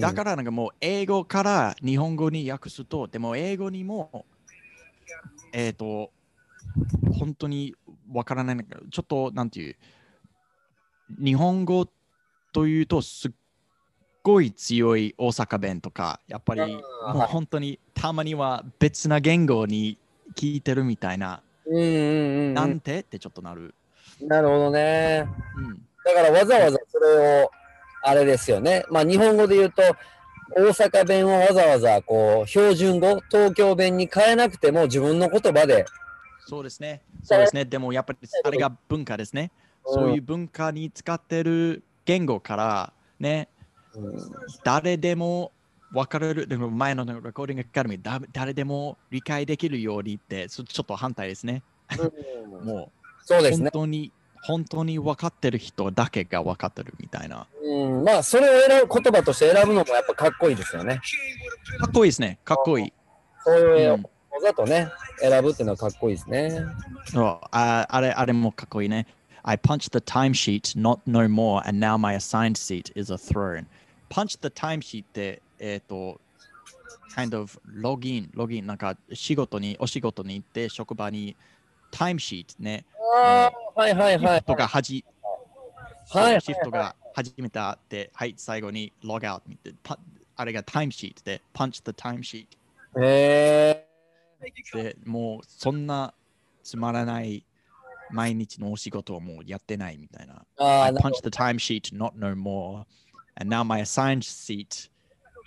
[0.00, 4.24] だからなんかもう英語から日本語に訳すと、でも英語にも、
[5.52, 6.10] えっ、と、
[7.18, 7.74] 本当に
[8.12, 8.56] わからない。
[8.56, 9.76] んだけど、ちょっとなんていう、
[11.22, 11.86] 日本語
[12.52, 13.32] というとすっ
[14.22, 16.80] ごい強い大阪弁とか、やっぱりも
[17.14, 19.98] うはい本当にたまには別な言語に
[20.34, 23.00] 聞いてるみたいな、なんて？
[23.00, 23.74] ってちょっとなる。
[24.20, 25.26] なるほどね。
[25.56, 27.50] うん、だからわざわざそれを、
[28.02, 28.84] あれですよね。
[28.90, 29.82] まあ日本語で言うと、
[30.54, 35.86] 大阪弁をわざわざこう標準語、東京弁に変えなくても自分の言葉で、
[36.46, 37.02] そうですね。
[37.22, 37.64] そうですね。
[37.64, 39.50] でもやっぱりあれが文化ですね。
[39.84, 43.48] そういう文化に使ってる言語からね、
[43.94, 44.18] うん
[44.64, 45.52] 誰でも
[45.92, 51.62] 分かれる、でも前のレコーディングアカデミー、だ誰でも理解できるようにって、そちょっと反対ですね。
[51.98, 52.90] うん もう
[53.24, 53.70] そうですね。
[53.72, 54.10] 本当に、
[54.42, 57.46] 本当に分かってる人だけが分かってるみたいな。
[57.62, 61.00] うん、まあ、それを選ぶ言葉として選ぶのもやっぱかっこいいですよね。
[61.78, 62.38] かっこいいですね。
[62.44, 62.92] かっこいい。
[63.44, 64.88] そういううんわざとね、
[65.20, 66.64] 選ぶっていうのはかっこいいですね。
[67.12, 69.06] そうああれあれもかっこいいね。
[69.42, 73.66] I punched the timesheet, not no more, and now my assigned seat is a throne.
[74.08, 76.20] Punch the timesheet って、えっ、と、
[77.14, 81.36] kind of ログイン、ログイン、なんか仕事に、お仕事に行って、職場に、
[81.92, 82.84] タイムシートね、
[83.16, 84.44] ああ、はいはいはいシフ。
[84.46, 85.04] トがはじ、
[86.10, 89.98] はいはいシフトが始めたって、はい、最後にログアウト見て、パ
[90.34, 92.46] あれがタイムシートで、punch the time sheet
[93.00, 93.86] へ
[94.74, 96.14] で、もうそんな
[96.64, 97.44] つまらない
[98.10, 100.34] 毎日のお仕事をもうやってないみたいな。
[100.34, 100.64] ー。
[100.64, 102.84] あ I punched the timesheet, not no more.
[103.36, 104.90] And now my assigned seat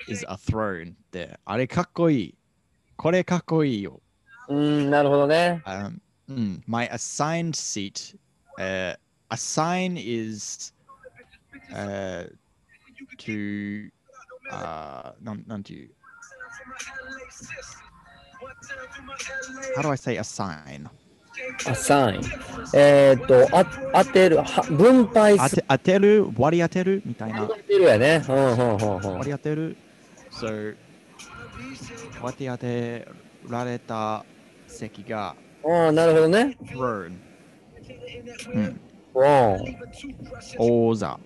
[0.08, 0.93] is a throne.
[1.12, 2.36] で、あれかっこいい。
[2.96, 4.02] これかっこいいよ。
[4.48, 4.56] ど。
[4.56, 5.62] うん、なるほどね。
[5.66, 6.00] Um,
[6.30, 8.16] mm, my assigned seat,
[8.60, 8.94] uh,
[9.32, 10.74] assign is
[11.74, 12.26] uh,
[13.18, 13.90] to,
[14.52, 15.92] uh, なんなんていう
[19.76, 20.90] How do I say assign?
[21.68, 22.22] アサイン。
[22.74, 23.66] えーっと、あ
[24.06, 25.64] 当てる、は分配する。
[25.68, 27.56] 当て当てる割り当てるみたいな当。
[27.56, 28.24] てるやね。
[28.28, 29.78] うんうんうんうん割り当てる
[30.32, 30.76] So
[32.22, 33.08] 割り当て
[33.50, 34.26] られた
[34.68, 35.36] 席が
[35.68, 36.57] ああ、なるほどね。
[36.76, 37.22] うん、
[38.53, 38.82] うん。
[40.57, 41.20] 王座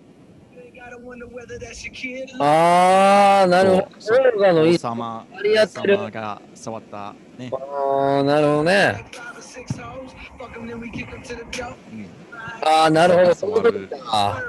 [2.40, 3.88] ああ、なるほど。
[4.00, 4.78] そうオーガのいい王。
[4.78, 9.06] 様割り当てる王様が触ったね、ああ、なるほどね。
[11.92, 12.19] うん、
[12.62, 13.34] ああ、なるほど。
[13.36, 14.44] そういうことか。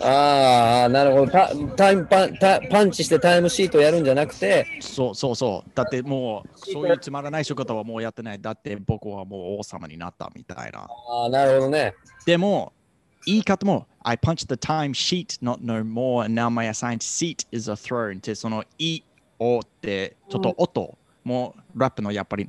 [0.00, 1.50] ああ、なるほどタ。
[1.76, 11.94] タイムパンタパンチしてタイムシートやるんじゃなくて、そうそうそうだってもうそういうつまらない仕事はもうやってないだって僕はもう王様になったみたいなああ、なるほどね。
[12.26, 12.72] でも
[13.26, 17.74] 言い方も I punched the time sheet not no more and now my assigned seat is a
[17.74, 19.02] throne ってその「い」
[19.38, 22.48] 「お」ってちょっと音、もうラップのやっぱり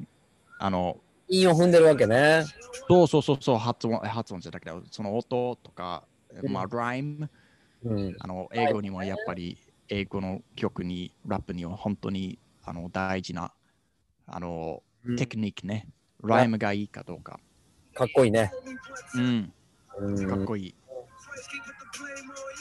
[0.59, 0.97] あの
[1.29, 2.43] 韻を踏んでるわけね。
[2.87, 6.03] そうそうそうそう発音発音じゃなくてその音とか、
[6.43, 7.29] まあライム
[7.83, 8.15] うん。
[8.19, 9.57] あの英語にもやっぱり
[9.89, 13.51] 英語の曲にラップには本当にあの大事な
[14.27, 14.83] あの
[15.17, 15.87] テクニックね、
[16.23, 17.39] ライムがいいかどうか、
[17.95, 18.51] かっこいいね。
[19.15, 19.53] うん、
[19.99, 20.75] うん、かっこいい、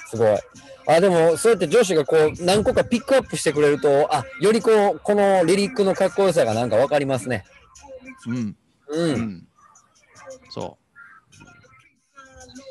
[0.08, 0.38] すごい。
[0.86, 7.44] あ、でも、そうやって女子がこう、何個かピックアップしてくれると、あ、よりこう、このリリックのかっこよさがなんかわかりますね。
[8.26, 8.56] うん
[8.88, 8.96] う。
[8.96, 9.48] うんん、
[10.50, 10.88] そう。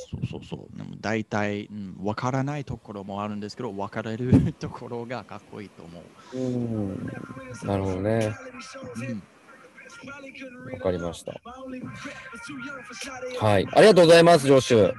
[0.09, 0.77] そうそうそう。
[0.77, 6.01] でも大体、うん、分からないところもあるんですけど、分かれるところがかっこいいと思
[6.33, 6.37] う。
[6.37, 6.39] う
[6.93, 7.11] ん。
[7.63, 8.35] なるほどね。
[8.95, 9.23] うん、
[10.73, 11.33] わかりました。
[13.39, 13.67] はい。
[13.73, 14.93] ありがとうございます、ジョシュ。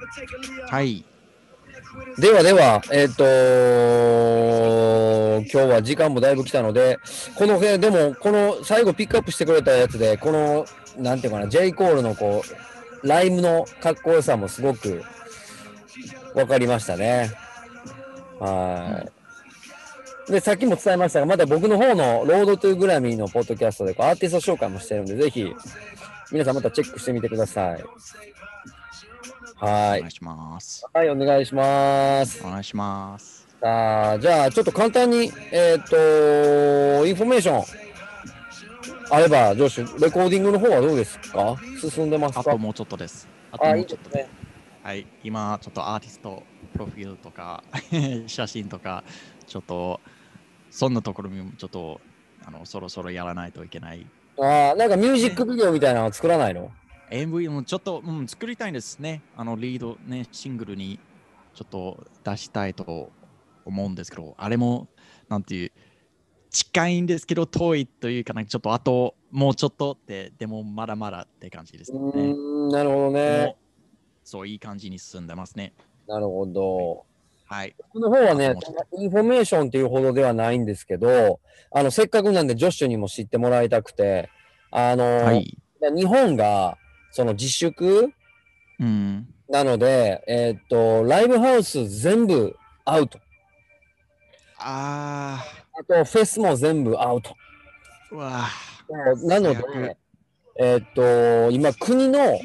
[0.67, 1.05] はい。
[2.17, 3.23] ではでは、えっ、と
[5.51, 6.99] 今日は時間もだいぶ来たので、
[7.35, 10.65] この、えでも、この最後ピックアップしてくれたやつで、この、
[10.97, 11.71] なんていうかな、J.
[11.73, 12.43] コールのこ
[13.03, 15.03] う、ライムのかっこよさもすごく
[16.33, 17.31] 分かりましたね。
[18.39, 19.05] は
[20.27, 20.31] い。
[20.31, 25.51] で、さっきも伝えましたが、まだ僕の方の Road to Grammy のポッドキャストでこうアーティスト紹介もしてるんで、ぜひ、
[26.31, 27.83] 皆さんまたチェックしてみてください。
[29.59, 30.11] はいお願い。
[30.11, 30.85] します。
[30.93, 32.41] はい、お願いします。
[32.45, 33.47] お願いします。
[33.59, 37.63] さあ、じゃあ、ちょっと簡単に、えっ、と、インフォメーション
[39.11, 41.57] あれば、上司、レコーディングの方はどうですか？
[41.81, 42.39] 進んでますか？
[42.41, 43.27] あともうちょっとです。
[43.51, 44.29] あとあ、もいうちょっとです。。
[44.81, 46.43] はい、今ちょっとアーティスト
[46.73, 47.63] プロフィールとか
[48.27, 49.03] 写真とか
[49.45, 49.99] ちょっと
[50.71, 51.99] そんなところにもちょっと
[52.45, 54.07] あのそろそろやらないといけない
[54.39, 56.71] ああ、なんかミュージックビデオみたいなの作らないの？
[57.11, 59.21] MV もちょっと、うん、作りたいんですね。
[59.35, 60.99] あのリードねシングルに
[61.53, 63.11] ちょっと出したいと
[63.65, 64.87] 思うんですけどあれも
[65.27, 65.71] なんていう
[66.51, 71.99] 近いんですけど遠いというかなんかちょっとあともうちょっとってでもまだまだって感じですね。
[71.99, 73.45] なるほどでね。
[73.47, 73.57] も。
[74.23, 75.73] そういい感じに進んでますね。
[76.07, 77.05] なるほど。
[77.45, 77.75] はい。
[77.93, 78.53] 僕の方はね
[78.95, 81.39] インフォメーションっていうほどではないんですけど、
[81.71, 84.29] あの、せっかくなんで、ジョッシュにも知ってもらいたくて、
[84.69, 85.57] あの、はい。
[85.95, 86.77] 日本が、
[87.11, 88.13] その自粛？
[88.79, 92.55] うんなので、えーっと、ライブハウス全部
[92.85, 93.19] アウト。
[94.59, 95.43] あ
[95.73, 97.35] あと、フェスも全部アウト。
[98.11, 98.47] ーうわ
[99.23, 99.97] なので、
[100.59, 102.39] えーっと、今、国の、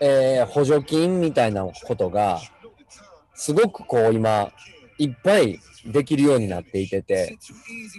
[0.00, 2.40] えー補助金みたいなことが、
[3.34, 4.50] すごくこう、今、
[4.98, 7.38] いっぱいできるようになっていてて、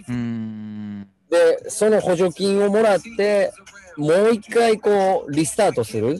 [0.06, 1.08] うーん。
[1.30, 3.52] で、その補助金をもらって、
[3.96, 6.18] もう一回こう、リスタートする、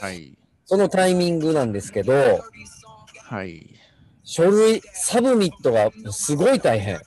[0.00, 0.36] はい。
[0.64, 2.42] そのタイミングなんですけど、
[3.28, 3.68] はい。
[4.24, 7.00] 書類、 submit がすごい大変。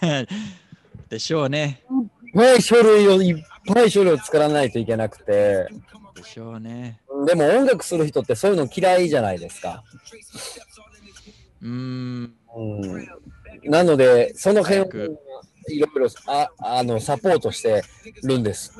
[1.10, 1.82] でしょうね。
[2.24, 5.66] いっぱい書類を、いっぱい書類を作らないといけなくて、
[6.14, 7.00] でしょうね。
[7.26, 9.82] でも音楽する人ってそういうの嫌いじゃないですか。
[11.62, 12.34] うーん。
[12.56, 13.08] うん、
[13.64, 15.18] なので、その辺を
[15.68, 17.82] いろいろああのサポートして
[18.22, 18.72] るんです。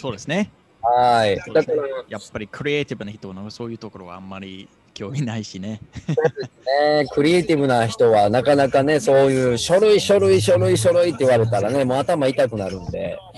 [0.00, 0.50] そうですね。
[0.82, 1.36] はい。
[1.36, 5.80] だから、やっぱりクリエイティブな人のそういうところはあんまり興味ないしね。
[6.08, 13.18] ね、クリエイティブな人はなかなかね、そういう書類、書類、書類、書類って言われたらね、もう頭痛くなるんで、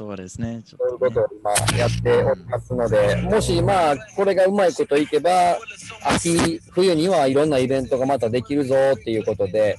[0.00, 0.62] そうですね。
[0.64, 1.28] ちょそういうっとねことを
[1.70, 5.58] 今やっておりますので、もしまあ、これがうまいこといけば、
[6.06, 9.76] 秋、冬にはいろんなイベントがまたできるぞっていうことで、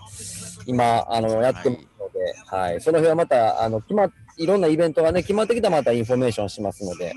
[0.67, 7.13] 今、あの、やってますので、はい、その辺はまた、あの、決まっ、いろんなイベントがね、決まってきたらまたインフォメーションしますので、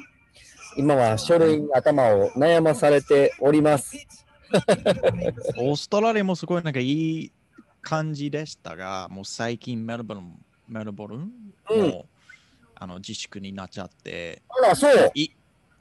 [0.78, 3.98] 今は書類に頭を悩まされております。
[5.58, 7.32] オーストラリアもすごいなんかいい
[7.82, 11.30] 感じでしたが、もう最近メルボルン、メルボルン？
[11.70, 12.06] うんも、
[12.84, 15.10] あの自粛になっちゃって、あら、そう。
[15.14, 15.30] い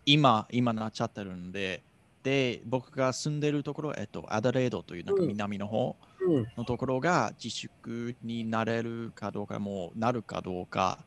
[0.05, 1.83] 今、今なっちゃってるんで、
[2.23, 6.47] で、僕が住んでるところ、えっと、アダレードというなんかうん南の方うん。
[6.55, 10.99] のところが自粛になれるかどうか、もうなるかどうか、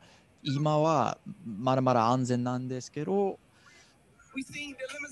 [0.43, 3.39] 今はまだまだ安全なんですけど、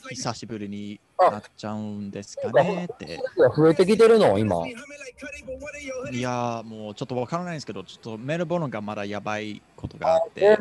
[0.10, 3.20] 久しぶりになっちゃうんですかねって。
[3.56, 4.68] 増えてきてるの、今。
[4.68, 10.58] いやー、もうちょっとわからないんですけど、ちょっとメルボルンがまだやばいことがあって、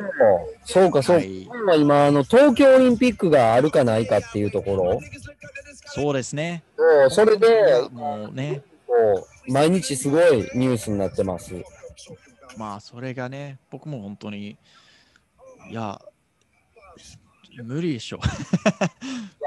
[0.64, 1.22] そうか、そうか。
[1.22, 5.00] はい、今、今あの、東京オリンピックがあるかないかっていうところ、
[5.86, 6.62] そうですね。
[6.76, 8.94] そうそれいでや、もうね、こ
[9.48, 11.54] う毎日すごいニュースになってます。
[11.54, 11.64] い
[12.56, 14.56] まあそれがね、僕も本当に、
[15.70, 16.00] いや、
[17.62, 18.20] 無理でしょ。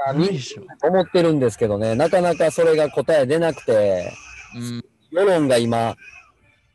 [0.06, 0.62] や、みんな無理でしょ。
[0.82, 4.12] 思ってるんですけどね、なかなかそれが答え出なくて、
[4.54, 5.96] うん、世論が今、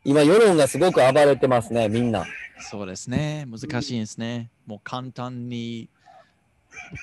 [0.04, 2.26] 今、世論がすごく暴れてますね、みんな。
[2.60, 3.46] そうですね。
[3.50, 4.50] 難しいですね。
[4.66, 5.90] もう簡単に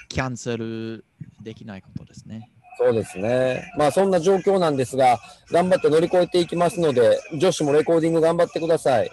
[0.09, 1.05] キャンセル
[1.43, 2.51] できないことですね。
[2.79, 3.71] そうですね。
[3.77, 5.19] まあ、そんな状況なんですが、
[5.51, 9.11] 頑張って乗り越えていきますので、女子もレコーディング頑張ってください。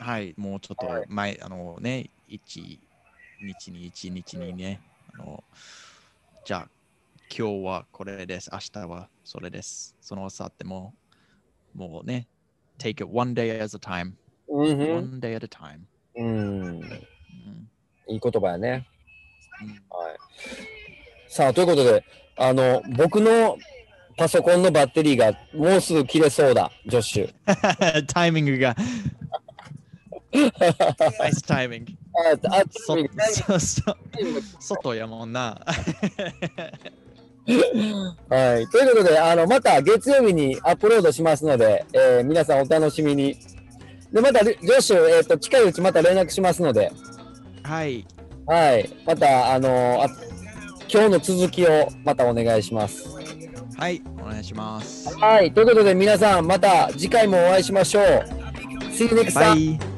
[0.00, 2.80] はい、もうちょっはいと前、あのね、一
[3.40, 4.80] 日に一日にね、
[5.14, 5.44] あの、
[6.44, 6.68] じゃあ、
[7.36, 9.96] 今日はこれです、明日はそれです。
[10.00, 10.94] その後っても、
[11.74, 12.26] もうね、
[12.78, 14.12] take it one day at a time,
[14.48, 15.80] one day at a time.
[16.16, 16.80] うん。
[16.80, 16.82] うん
[18.10, 18.86] いい言葉やね。
[19.62, 19.74] うんは
[20.12, 20.16] い。
[21.28, 22.02] さあ、ということで、
[22.36, 23.58] あの、僕の
[24.16, 28.06] パソコンのバッテリーがもうすぐ切れそうだ、ジョッシュ。
[28.06, 28.74] タイミングが、
[30.32, 31.92] ナイスタイミング。
[32.50, 32.96] あ、あ、そ
[33.58, 33.96] そそ
[34.60, 35.60] 外やもんな。
[38.28, 38.66] はい。
[38.66, 43.38] ということで、あの、また月曜日にアップロードしますので、えー皆さんお楽しみに。
[44.12, 46.92] で、また、ジョッシュ、えっ、と、近いうちまた連絡しますので、
[47.62, 48.06] はい、
[48.46, 48.90] はい。
[49.06, 50.08] また、あのあ
[50.90, 53.08] 今日の続きをまたお願いします。
[53.76, 55.14] はい、お願いします。
[55.18, 55.52] はい。
[55.52, 58.04] ということで、皆さん、また次回もお会いしましょう。
[58.90, 59.97] See you next time.